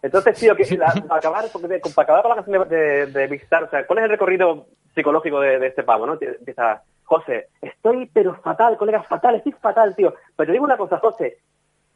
[0.01, 3.27] Entonces, tío, que la- para, acabar, porque para acabar con la canción de, de, de
[3.27, 6.17] Big Star, o sea, ¿cuál es el recorrido psicológico de, de este pavo, no?
[6.21, 10.13] Empieza, José, estoy pero fatal, colega, fatal, estoy fatal, tío.
[10.35, 11.37] Pero te digo una cosa, José,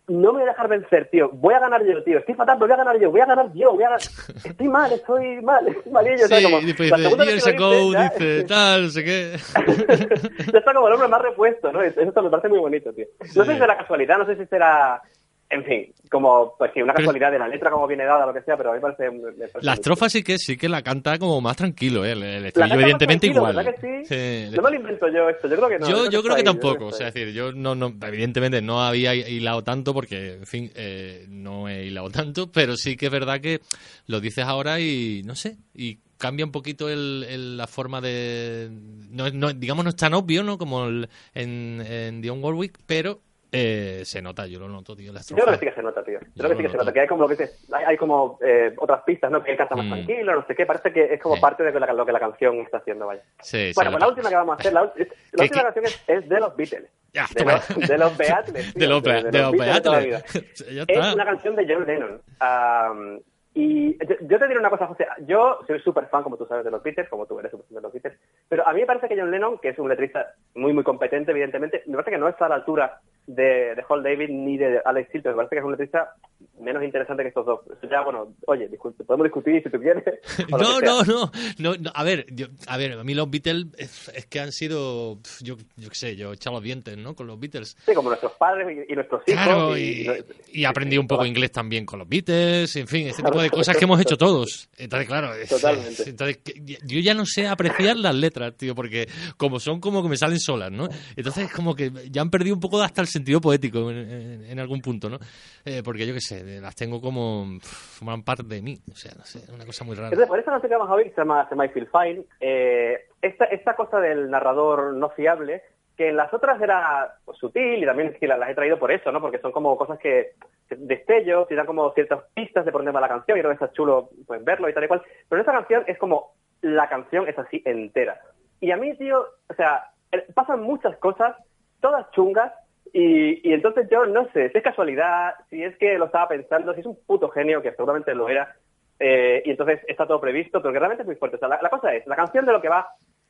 [0.07, 1.29] no me voy a dejar vencer, tío.
[1.33, 2.19] Voy a ganar yo, tío.
[2.19, 3.11] Estoy fatal, pero voy a ganar yo.
[3.11, 3.73] Voy a ganar yo.
[3.73, 4.01] Voy a ganar...
[4.45, 6.17] Estoy mal, estoy mal, estoy malillo.
[6.17, 6.43] Sí, ¿sabes?
[6.45, 9.37] Como, dice, Years ago, dice, tal, no sé qué.
[10.53, 11.81] ya está como el hombre más repuesto, ¿no?
[11.81, 13.05] Eso me parece muy bonito, tío.
[13.35, 15.01] No sé si será casualidad, no sé si será...
[15.49, 18.33] En fin, como, pues sí, una Pero- casualidad de la letra, como viene dada, lo
[18.33, 19.09] que sea, pero a mí me parece...
[19.11, 22.11] me parece La estrofa sí que sí que la canta como más tranquilo, ¿eh?
[22.11, 23.55] El, estribillo, evidentemente, igual.
[23.55, 24.49] ¿verdad que sí?
[24.49, 24.55] Sí.
[24.57, 25.87] No me lo invento yo esto, yo creo que no.
[25.89, 28.83] yo, yo creo que ahí, tampoco, o sea, es decir, yo no, no, evidentemente no
[28.83, 33.11] había hilado tanto porque, en fin, eh, no he hilado tanto, pero sí que es
[33.13, 33.61] verdad que
[34.07, 38.67] lo dices ahora y, no sé, y cambia un poquito el, el- la forma de...
[39.11, 40.57] No, no- digamos, no es tan obvio, ¿no?
[40.57, 43.21] Como el- en, en The Warwick, pero
[43.51, 46.03] eh, se nota, yo lo noto, tío, la Yo creo que sí que se nota,
[46.03, 46.19] tío.
[46.19, 46.91] Yo Yo creo que sí que se nota.
[46.93, 47.43] Que hay como lo que
[47.73, 49.43] hay, hay como eh, otras pistas, ¿no?
[49.43, 49.89] Que él canta más Mm.
[49.91, 50.65] tranquilo, no sé qué.
[50.65, 51.41] Parece que es como Sí.
[51.41, 53.21] parte de lo que la, lo que la canción está haciendo, vaya.
[53.41, 55.05] Sí, bueno, pues la última que vamos a hacer, la, ul- la
[55.37, 56.89] ¿Qué- última canción es, es de los Beatles.
[57.13, 58.73] Ya, de, los, de los Beatles.
[58.73, 60.33] tío, De los Be- de los Beatles de toda la Beatles.
[60.33, 60.73] vida.
[60.87, 62.21] Ya Es una canción de John Lennon.
[62.39, 63.19] Am,
[63.59, 65.05] y yo, yo te diré una cosa, José.
[65.25, 67.75] Yo soy súper fan, como tú sabes, de los Beatles, como tú eres súper fan
[67.75, 68.19] de los Beatles.
[68.47, 71.31] Pero a mí me parece que John Lennon, que es un letrista muy, muy competente,
[71.31, 74.81] evidentemente, me parece que no está a la altura de, de Hall David ni de
[74.85, 75.31] Alex Hilton.
[75.33, 76.13] Me parece que es un letrista
[76.59, 77.59] menos interesante que estos dos.
[77.89, 80.03] Ya, bueno, oye, discu- podemos discutir si tú quieres.
[80.49, 84.09] No, no, no, no, no, A ver, yo, a ver, a mí los Beatles es,
[84.15, 87.15] es que han sido, yo, yo qué sé, yo he echado los dientes, ¿no?
[87.15, 87.75] Con los Beatles.
[87.85, 89.43] Sí, como nuestros padres y, y nuestros hijos.
[89.43, 90.07] Claro, y,
[90.51, 93.46] y, y aprendí un poco inglés también con los Beatles, en fin, este tipo de
[93.49, 94.69] cosas que hemos hecho todos.
[94.77, 96.09] Entonces, claro, Totalmente.
[96.09, 96.39] entonces,
[96.85, 100.39] yo ya no sé apreciar las letras, tío, porque como son como que me salen
[100.39, 100.87] solas, ¿no?
[101.15, 104.45] Entonces, es como que ya han perdido un poco hasta el sentido poético en, en-
[104.45, 105.19] en algún punto, ¿no?
[105.65, 109.25] Eh, porque yo qué sé, las tengo como, forman parte de mí, o sea, no
[109.25, 110.07] sé, una cosa muy rara.
[110.09, 112.93] Entonces, por esa canción que vamos a oír, se llama, se llama Feel Fine, eh,
[113.21, 115.61] esta, esta cosa del narrador no fiable,
[115.97, 118.91] que en las otras era pues, sutil y también es que las, he traído por
[118.91, 119.19] eso, ¿no?
[119.19, 120.33] Porque son como cosas que,
[120.69, 123.71] destellos y dan como ciertas pistas de por dónde va la canción y creo está
[123.71, 125.01] chulo pues, verlo y tal y cual.
[125.27, 128.19] Pero esta canción es como la canción es así entera.
[128.59, 131.35] Y a mí, tío, o sea, eh, pasan muchas cosas,
[131.79, 132.53] todas chungas,
[132.93, 136.79] y, entonces yo no sé si es casualidad, si es que lo estaba pensando, si
[136.79, 138.55] es un puto genio, que seguramente lo era,
[138.99, 141.35] eh, y entonces está todo previsto, pero que realmente es muy fuerte.
[141.35, 142.87] O sea, la cosa es, la canción de lo que va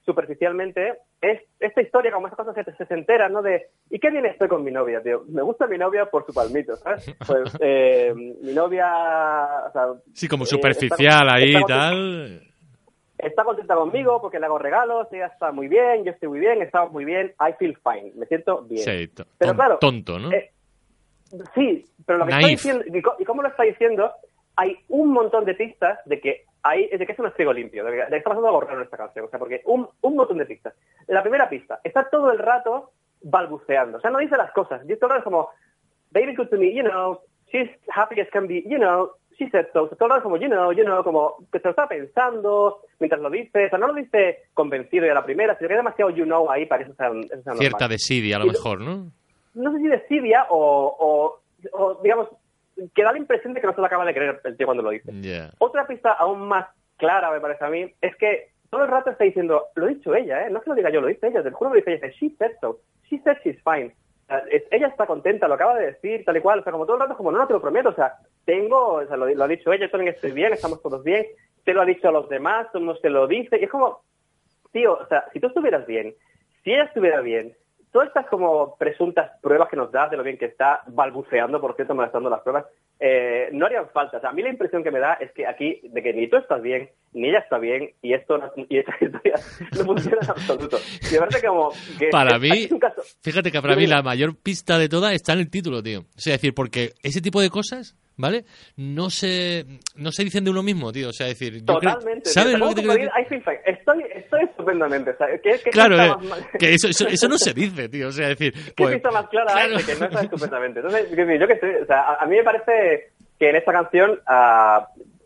[0.07, 3.41] superficialmente es esta historia, como esas cosas que te- se, enteran, ¿no?
[3.41, 5.23] De, ¿y qué bien estoy con mi novia, tío?
[5.27, 7.13] Me gusta mi novia por su palmito, ¿sabes?
[7.27, 8.87] Pues eh, mi novia...
[9.67, 9.83] O sea,
[10.13, 12.41] Sí, como eh, superficial está- ahí y está- tal.
[13.17, 16.61] Está contenta conmigo porque le hago regalos, ella está muy bien, yo estoy muy bien,
[16.61, 18.83] estamos muy bien, I feel fine, me siento bien.
[18.83, 20.31] Sí, Pero claro, tonto, ¿no?
[20.31, 20.51] eh,
[21.55, 22.59] sí, pero lo que está Naif.
[22.63, 24.11] diciendo, y, co- y cómo lo está diciendo,
[24.55, 27.91] hay un montón de pistas de que hay, de que es un estrigo limpio, de
[27.91, 30.45] que, está pasando algo raro en esta canción, o sea, porque un, un montón de
[30.45, 30.73] pistas.
[31.07, 32.91] La primera pista, está todo el rato
[33.21, 35.49] balbuceando, o sea, no dice las cosas, y todo el rato es como,
[36.11, 37.19] baby good to me, you know,
[37.51, 40.23] she's happy as can be, you know, she said so, O sea, todo el rato
[40.23, 43.69] como, you know, you know, como que se lo está pensando mientras lo dice, o
[43.69, 46.49] sea, no lo dice convencido y a la primera, sino que hay demasiado you know
[46.49, 47.89] ahí para que eso sea, eso sea Cierta normal.
[47.89, 49.11] desidia, a lo Y lo- mejor, ¿no?
[49.53, 51.39] no sé si desidia o, o,
[51.73, 52.29] o, digamos,
[52.93, 54.83] que da la impresión de que no se lo acaba de creer el tío cuando
[54.83, 55.11] lo dice.
[55.59, 56.67] Otra pista aún más
[56.97, 60.13] clara, me parece a mí, es que todo el rato está diciendo, lo ha dicho
[60.15, 60.49] ella, ¿eh?
[60.49, 62.07] No que lo diga yo, lo dice ella, te lo juro lo dice ella.
[62.07, 62.79] Dice, She said so.
[63.09, 63.93] She said she's fine.
[64.23, 66.59] O sea, es- ella está contenta, lo acaba de decir, tal y cual.
[66.59, 67.89] O sea, como todo el rato, como, no, no te lo prometo.
[67.89, 68.15] O sea,
[68.45, 71.25] tengo, o sea, lo, lo ha dicho ella, yo también estoy bien, estamos todos bien.
[71.63, 73.57] Te lo ha dicho a los demás, todo el mundo se lo dice.
[73.59, 74.01] Y es como,
[74.73, 76.13] tío, o sea, si tú estuvieras bien,
[76.63, 77.55] si ella estuviera bien,
[77.91, 81.75] todas estas como presuntas pruebas que nos das de lo bien que está, balbuceando, por
[81.75, 82.65] cierto, molestando las pruebas,
[82.99, 84.17] eh, no harían falta.
[84.17, 86.27] O sea, a mí la impresión que me da es que aquí, de que ni
[86.29, 89.35] tú estás bien, ni ella está bien, y esto no, y esta historia
[89.77, 90.77] no funciona en absoluto.
[91.09, 93.87] Y me parece como que Para mí, aquí es un caso- fíjate que para mí
[93.87, 95.99] la mayor pista de todas está en el título, tío.
[96.01, 98.43] O sea, es decir, porque ese tipo de cosas, ¿vale?
[98.75, 99.65] No se,
[99.95, 101.09] no se dicen de uno mismo, tío.
[101.09, 102.29] O sea, es decir, yo creo- Totalmente.
[102.29, 103.59] ¿sabes lo que te quiero fine.
[103.65, 105.15] Estoy, estoy estupendamente.
[105.43, 108.09] ¿qué- qué Claro, eh, más que eso, eso, eso no se dice, tío.
[108.09, 109.77] O sea, es decir, ¿Qué pues, pista más clara claro.
[109.77, 110.79] de que no está estupendamente?
[110.79, 114.19] Entonces, decir, yo que sé, o sea, a, mí me parece que en esta canción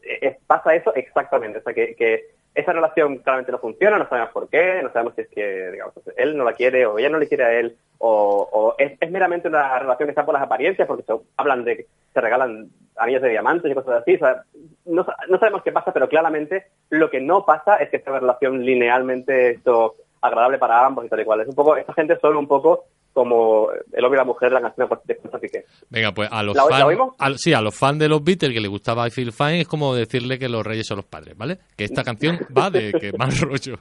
[0.04, 1.60] eh, pasa eso exactamente.
[1.60, 5.16] O sea, que, que esa relación claramente no funciona, no sabemos por qué, no sabemos
[5.16, 7.78] si es que, digamos, él no la quiere o ella no le quiere a él,
[8.04, 11.64] o, o es, es meramente una relación que está por las apariencias, porque se, hablan
[11.64, 14.16] de que se regalan anillos de diamantes y cosas así.
[14.16, 14.44] O sea,
[14.86, 18.66] no, no sabemos qué pasa, pero claramente lo que no pasa es que una relación
[18.66, 21.42] linealmente esto agradable para ambos y tal y cual.
[21.42, 24.62] Es un poco, esta gente son un poco como el hombre y la mujer la
[24.62, 25.66] canción de Piqué.
[25.90, 28.62] Venga, pues a los ¿La- la fans, sí, a los fans de los Beatles que
[28.62, 31.60] les gustaba I Feel Fine es como decirle que los reyes son los padres, ¿vale?
[31.76, 33.76] Que esta canción va de que más rollo.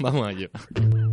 [0.00, 0.48] Vamos a ello.
[0.74, 1.11] Thank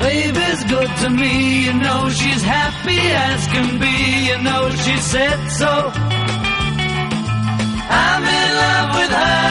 [0.00, 5.48] Baby's good to me, you know she's happy as can be, you know she said
[5.48, 5.72] so.
[7.88, 9.41] I'm in love with her.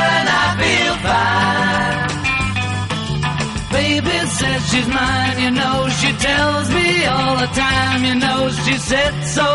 [4.40, 9.14] Says she's mine, you know she tells me all the time, you know she said
[9.28, 9.48] so.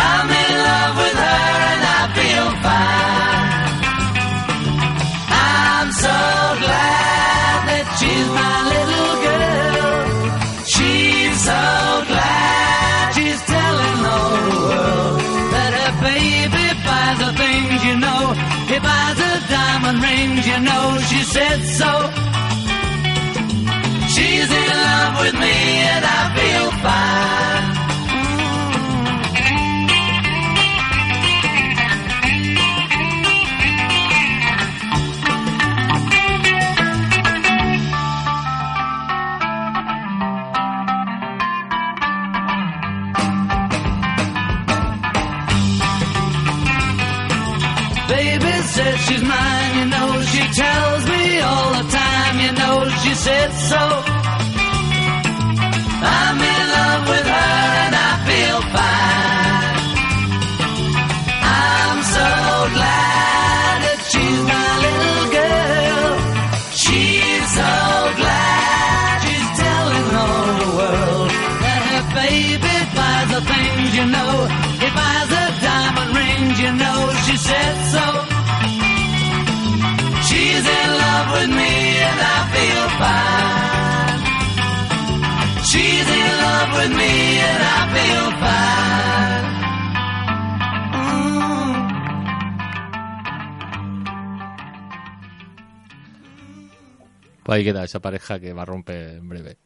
[0.00, 3.68] I'm in love with her and I feel fine.
[5.30, 6.18] I'm so
[6.64, 9.98] glad that she's my little girl.
[10.74, 11.62] She's so
[12.10, 15.18] glad she's telling all the world
[15.54, 18.22] that her baby buys her things, you know.
[18.70, 20.98] He buys her diamond rings, you know.
[21.08, 22.07] She said so.
[25.20, 25.56] With me
[25.92, 27.88] and I feel fine.
[48.08, 53.14] Baby says she's mine, you know she tells me all the time, you know she
[53.14, 53.97] said so.
[77.46, 78.06] Said so.
[80.28, 81.72] She's in love with me
[82.08, 84.20] and I feel fine.
[85.70, 87.14] She's in love with me
[87.50, 89.46] and I feel fine.
[97.44, 99.56] Pues ahí queda esa pareja que va a romper en breve.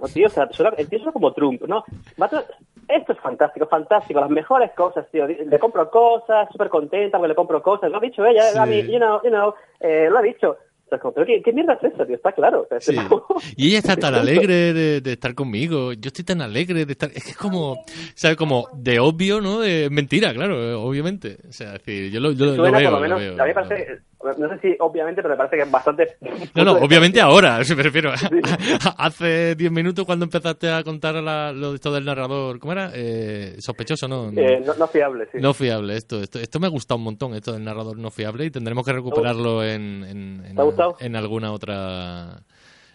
[0.00, 1.84] No, tío, o sea, suena- el tío suena como Trump, ¿no?
[2.20, 2.44] Va a
[2.92, 5.26] Esto es fantástico, fantástico, las mejores cosas, tío.
[5.26, 7.90] Le compro cosas, súper contenta porque le compro cosas.
[7.90, 8.58] Lo ha dicho ella, Sí.
[8.58, 10.56] a mí, you know, you know, eh, lo ha dicho.
[10.90, 12.16] Pero ¿qué, qué mierda es eso, tío?
[12.16, 12.62] Está claro.
[12.62, 12.96] O sea, Sí.
[12.98, 13.24] es como-
[13.56, 14.12] Y ella está tan
[14.50, 15.92] alegre de, de estar conmigo.
[15.92, 17.10] Yo estoy tan alegre de estar.
[17.14, 17.84] Es que es como,
[18.14, 18.36] ¿sabes?
[18.36, 19.60] Como de obvio, ¿no?
[19.60, 21.36] De mentira, claro, eh, obviamente.
[21.48, 22.90] O sea, es decir, yo lo, yo lo veo.
[22.90, 23.32] por lo veo.
[23.40, 24.00] a mí me parece,
[24.38, 26.16] no sé si obviamente, pero me parece que es bastante...
[26.54, 28.12] No, no, obviamente ahora, me refiero.
[28.98, 32.90] Hace 10 minutos cuando empezaste a contar la- lo de esto del narrador, ¿cómo era?
[32.94, 34.30] Eh, sospechoso, ¿no?
[34.30, 35.38] No, Eh, no, no fiable, sí.
[35.40, 36.38] no fiable, esto, esto.
[36.38, 39.64] Esto me ha gustado un montón, esto del narrador no fiable, y tendremos que recuperarlo
[39.64, 40.58] en, en,
[41.00, 42.40] en alguna otra.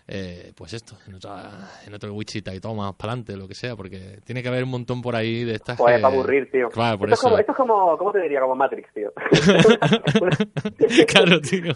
[0.07, 1.51] Eh, pues esto, en, otra,
[1.85, 4.63] en otro Wichita y todo más para adelante, lo que sea, porque tiene que haber
[4.63, 5.77] un montón por ahí de estas.
[5.77, 6.69] Que- para aburrir, tío.
[6.69, 7.27] Claro, por esto, eso.
[7.27, 8.39] Es como, esto es como, ¿cómo te diría?
[8.41, 9.11] Como Matrix, tío.
[11.07, 11.75] claro, tío.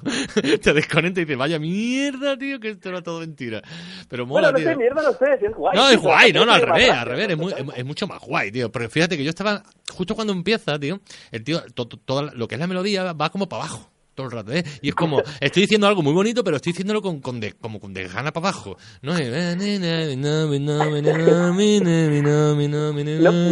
[0.62, 3.62] Te desconecta y dices, vaya mierda, tío, que esto era todo mentira.
[4.08, 4.70] Pero mola, bueno, no tío.
[4.70, 5.76] sé, mierda, no sé, si es guay.
[5.78, 8.20] No, es guay, no, no, al revés, al revés, es, muy- es- es mucho más
[8.22, 8.72] guay, tío.
[8.72, 9.64] Pero fíjate que yo estaba,
[9.94, 11.00] justo cuando empieza, tío,
[11.32, 13.90] el tío, to- to- lo que es la melodía va como para abajo.
[14.20, 14.64] Todo el rato, ¿eh?
[14.82, 17.80] Y es como, estoy diciendo algo muy bonito, pero estoy diciéndolo con, con de, como
[17.80, 18.76] con desgana para abajo.
[19.02, 19.14] ¿No?
[19.14, 19.18] No,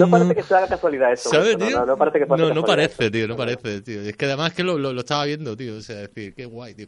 [0.06, 1.30] no parece que sea casualidad eso.
[1.30, 1.80] ¿Sabes, esto, no, tío?
[1.80, 2.90] No, no parece que pase No, no casualidad.
[2.98, 4.02] parece, tío, no parece, tío.
[4.02, 5.78] Es que además que lo, lo, lo estaba viendo, tío.
[5.78, 6.88] O sea, decir, qué guay, tío.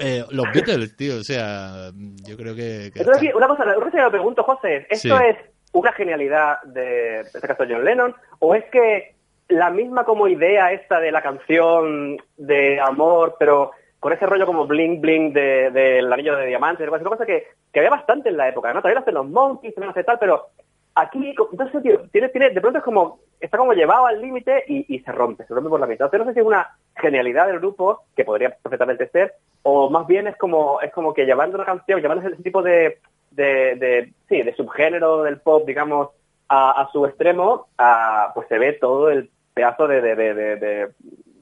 [0.00, 2.90] Eh, los Beatles, tío, o sea, yo creo que...
[2.92, 5.24] que Entonces, una cosa, una cosa que me pregunto, José, ¿esto Sí.
[5.28, 5.36] es
[5.72, 8.14] una genialidad de, en este caso, John Lennon?
[8.38, 9.14] ¿O es que
[9.50, 14.66] la misma como idea esta de la canción de amor, pero con ese rollo como
[14.66, 18.30] bling bling del de, del anillo de diamantes, es una cosa que, que había bastante
[18.30, 18.80] en la época, ¿no?
[18.80, 20.46] También lo hacen los Monkeys, también lo tal, pero
[20.94, 24.64] aquí, no sé, tío, tiene, tiene, de pronto es como, está como llevado al límite
[24.66, 26.06] y, se rompe, se rompe por la mitad.
[26.06, 30.06] Entonces no sé si es una genialidad del grupo, que podría perfectamente ser, o más
[30.06, 32.98] bien es como, es como que llevando una canción, llevando ese tipo de,
[33.30, 36.08] de, de, sí, de subgénero del pop, digamos,
[36.48, 39.30] a, a su extremo, a, pues se ve todo el
[39.60, 40.86] pedazo de, de, de, de, de,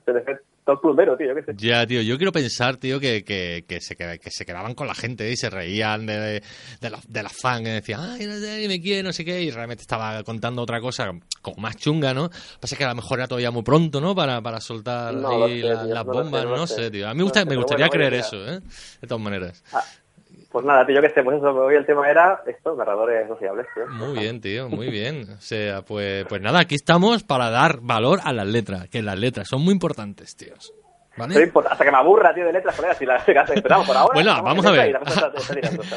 [0.06, 0.38] de, de-
[0.82, 1.52] plumero, tío, yo qué sé.
[1.56, 4.94] Ya, tío, yo quiero pensar, tío, que, que, que, se, que, se quedaban con la
[4.94, 6.42] gente y se reían de,
[6.80, 9.40] de, los, de las fans que decían, ay, no sé, me quiere, no sé qué,
[9.42, 11.10] y realmente estaba contando otra cosa
[11.40, 12.28] como más chunga, ¿no?
[12.60, 14.14] Pasa que a lo mejor era todavía muy pronto, ¿no?
[14.14, 16.66] Para, para soltar No ahí sé, la- tío, las no lo sé, bombas, no no,
[16.66, 17.08] sé, tío.
[17.08, 18.60] A mí me, gusta, me gustaría bueno, creer eso, ¿eh?
[19.00, 19.64] De todas maneras.
[20.58, 23.64] Pues nada, tío, qué sé, pues eso, hoy el tema era esto, narradores no fiables,
[23.76, 23.86] tío.
[23.90, 25.30] Muy bien, tío, muy bien.
[25.38, 29.16] O sea, pues, pues nada, aquí estamos para dar valor a las letras, que las
[29.16, 30.74] letras son muy importantes, tíos.
[31.22, 33.16] Hasta que me aburra, tío, de letras, colega, si la
[33.54, 34.14] esperamos por ahora.
[34.14, 34.98] Bueno, vamos a ver.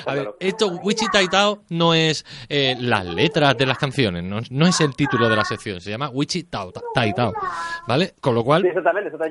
[0.06, 4.40] A ver, esto, Wichita y Tao no es eh, las letras de las canciones, no,
[4.50, 6.66] no es el título de la sección, se llama Wichita
[7.06, 7.34] y Tao,
[7.88, 8.14] ¿vale?
[8.22, 8.70] Con lo cual, Sí,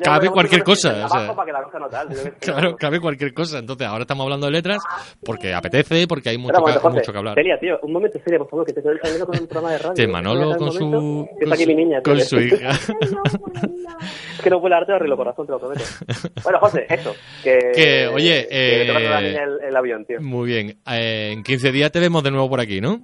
[0.02, 1.18] cabe cualquier cosa, yo- o sea.
[1.20, 2.32] abajo para que la cosa no tal, yo qué sé.
[2.40, 3.58] claro, cabe cualquier cosa.
[3.58, 4.82] Entonces, ahora estamos hablando de letras
[5.24, 7.34] porque apetece, porque hay mucho, que, mucho que hablar.
[7.34, 9.78] Celia, tío, un momento serio, por favor, que te estoy hablando con un programa de
[9.78, 10.08] radio.
[10.10, 12.00] Manolo ¿Me das con su, con su, mi niña.
[12.02, 12.12] tío.
[12.12, 12.70] con su hija.
[12.70, 15.79] Es que no puedo darte horrible corazón, te lo prometo.
[16.44, 17.14] Bueno, José, eso.
[17.42, 20.20] Que, Que, oye, que eh, el, el avión, tío.
[20.20, 20.78] Muy bien.
[20.90, 23.00] Eh, en 15 días te vemos de nuevo por aquí, ¿no?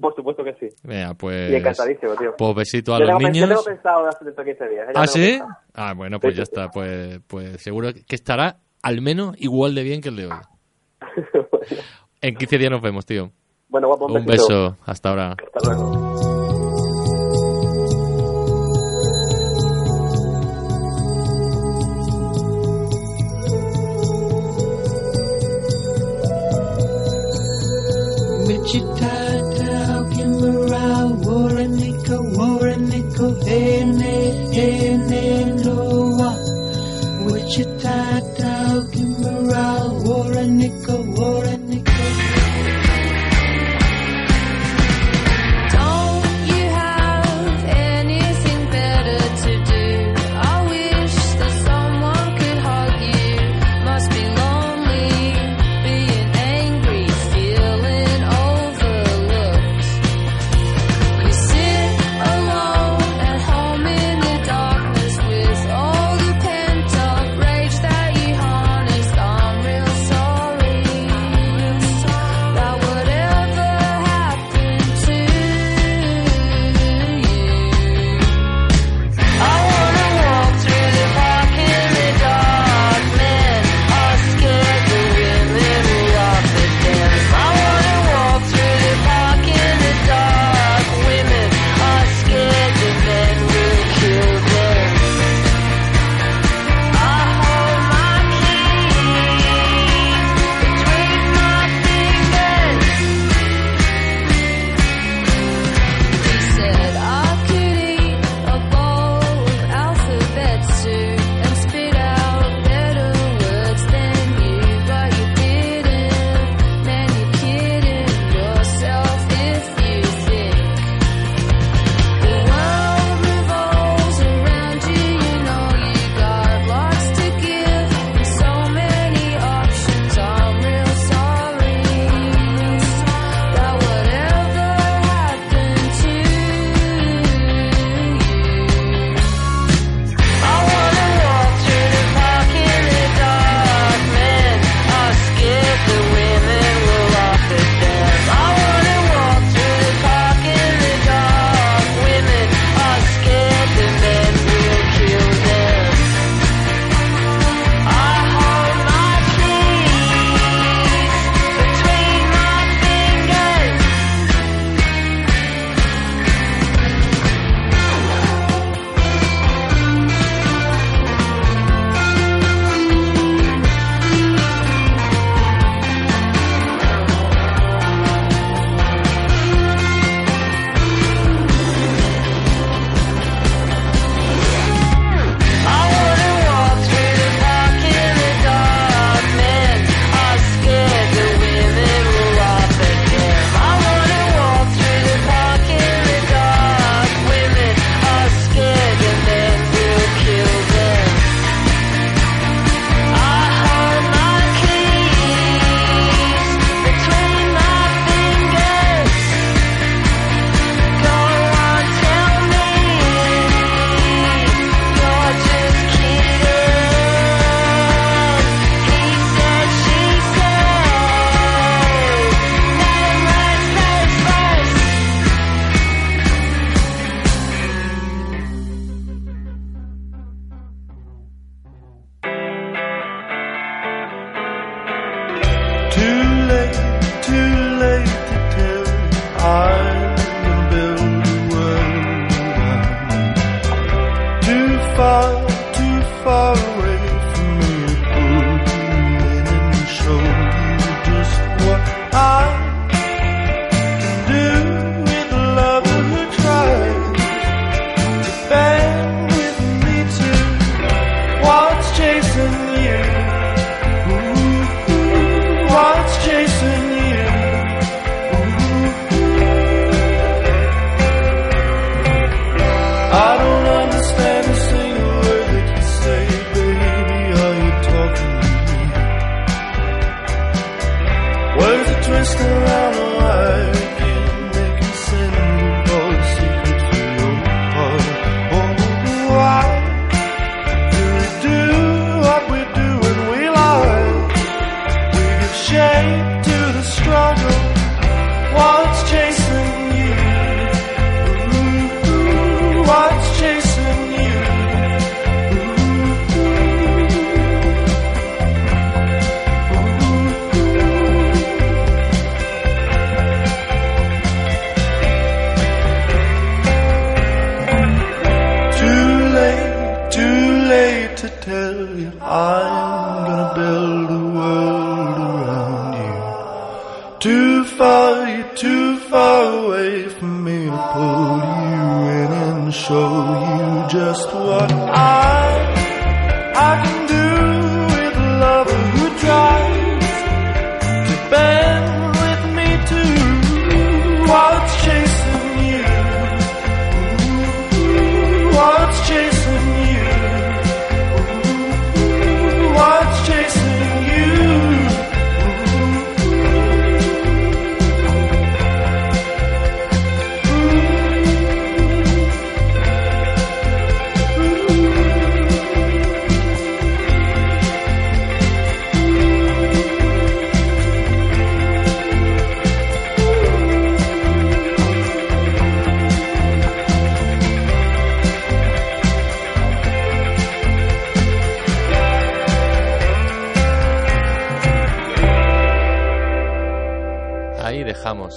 [0.00, 0.68] Por supuesto que sí.
[0.82, 1.50] Venga, pues.
[1.50, 2.34] Y encantadísimo, tío.
[2.36, 3.48] Pues besito a Yo los tengo, niños.
[3.48, 4.88] Yo tengo pensado hace dentro de 15 días.
[4.88, 4.92] ¿eh?
[4.94, 5.20] ¿Ah, sí?
[5.20, 5.50] pensado.
[5.74, 6.70] Ah, bueno, pues Sí, ya sí, está.
[6.70, 10.32] Pues, pues seguro que estará al menos igual de bien que el de hoy.
[12.22, 13.30] En 15 días nos vemos, tío.
[13.68, 14.76] Bueno, guapo, un, Un beso.
[14.86, 15.36] Hasta ahora.
[15.54, 16.15] Hasta luego.
[28.66, 29.25] Wichita, Kimberall,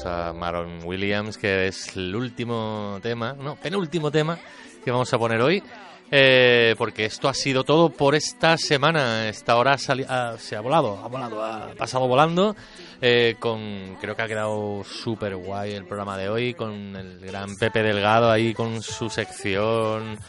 [0.06, 4.38] A Maron Williams, que es el último tema, no, penúltimo tema
[4.84, 5.64] que vamos a poner hoy.
[6.12, 9.28] eh, porque esto ha sido todo por esta semana.
[9.28, 9.78] Esta hora
[10.08, 12.56] ah, se ha volado, ha volado, ha pasado volando.
[13.02, 17.56] eh, con Creo que ha quedado súper guay el programa de hoy, con el gran
[17.56, 20.20] Pepe Delgado ahí con su sección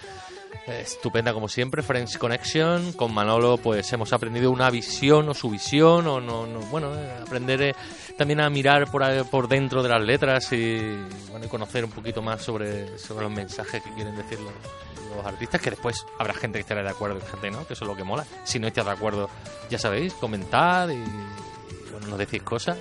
[0.71, 2.93] estupenda como siempre, Friends Connection.
[2.95, 7.11] Con Manolo pues hemos aprendido una visión o su visión, o no, no- bueno, eh,
[7.23, 7.75] aprender eh,
[8.17, 10.79] también a mirar por, ahí- por dentro de las letras y,
[11.31, 14.53] bueno, conocer un poquito más sobre, los mensajes que quieren decir los,
[15.27, 17.89] artistas, que después habrá gente que estará de acuerdo y gente no, que eso es
[17.89, 18.25] lo que mola.
[18.45, 19.29] Si no estáis de acuerdo,
[19.69, 20.97] ya sabéis, comentad y,
[22.09, 22.79] nos decís cosas.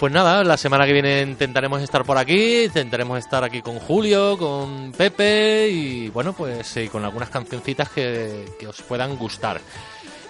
[0.00, 4.38] Pues nada, la semana que viene intentaremos estar por aquí, intentaremos estar aquí con Julio,
[4.38, 9.60] con Pepe y bueno, pues con algunas cancioncitas que, que os puedan gustar.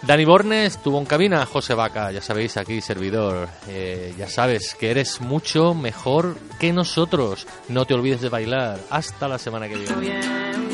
[0.03, 3.49] Dani Borne estuvo en cabina, José Vaca, ya sabéis, aquí servidor.
[3.69, 7.47] Eh, ya sabes que eres mucho mejor que nosotros.
[7.69, 8.81] No te olvides de bailar.
[8.91, 10.70] Hasta la semana que viene.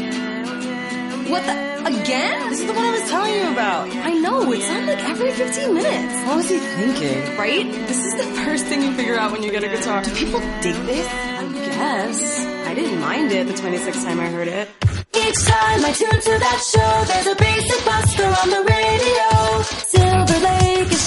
[1.29, 1.55] What the?
[1.87, 2.51] Again?
[2.51, 3.89] This is the one I was telling you about.
[3.89, 6.27] I know, it's on like every 15 minutes.
[6.27, 7.37] What was he thinking?
[7.37, 7.67] Right?
[7.89, 10.03] This is the first thing you figure out when you get a guitar.
[10.03, 11.07] Do people dig this?
[11.09, 12.47] I guess.
[12.67, 14.69] I didn't mind it the 26th time I heard it.
[15.15, 19.63] Each time I tune to that show, there's a basic buster on the radio.
[19.63, 21.07] Silver Lake is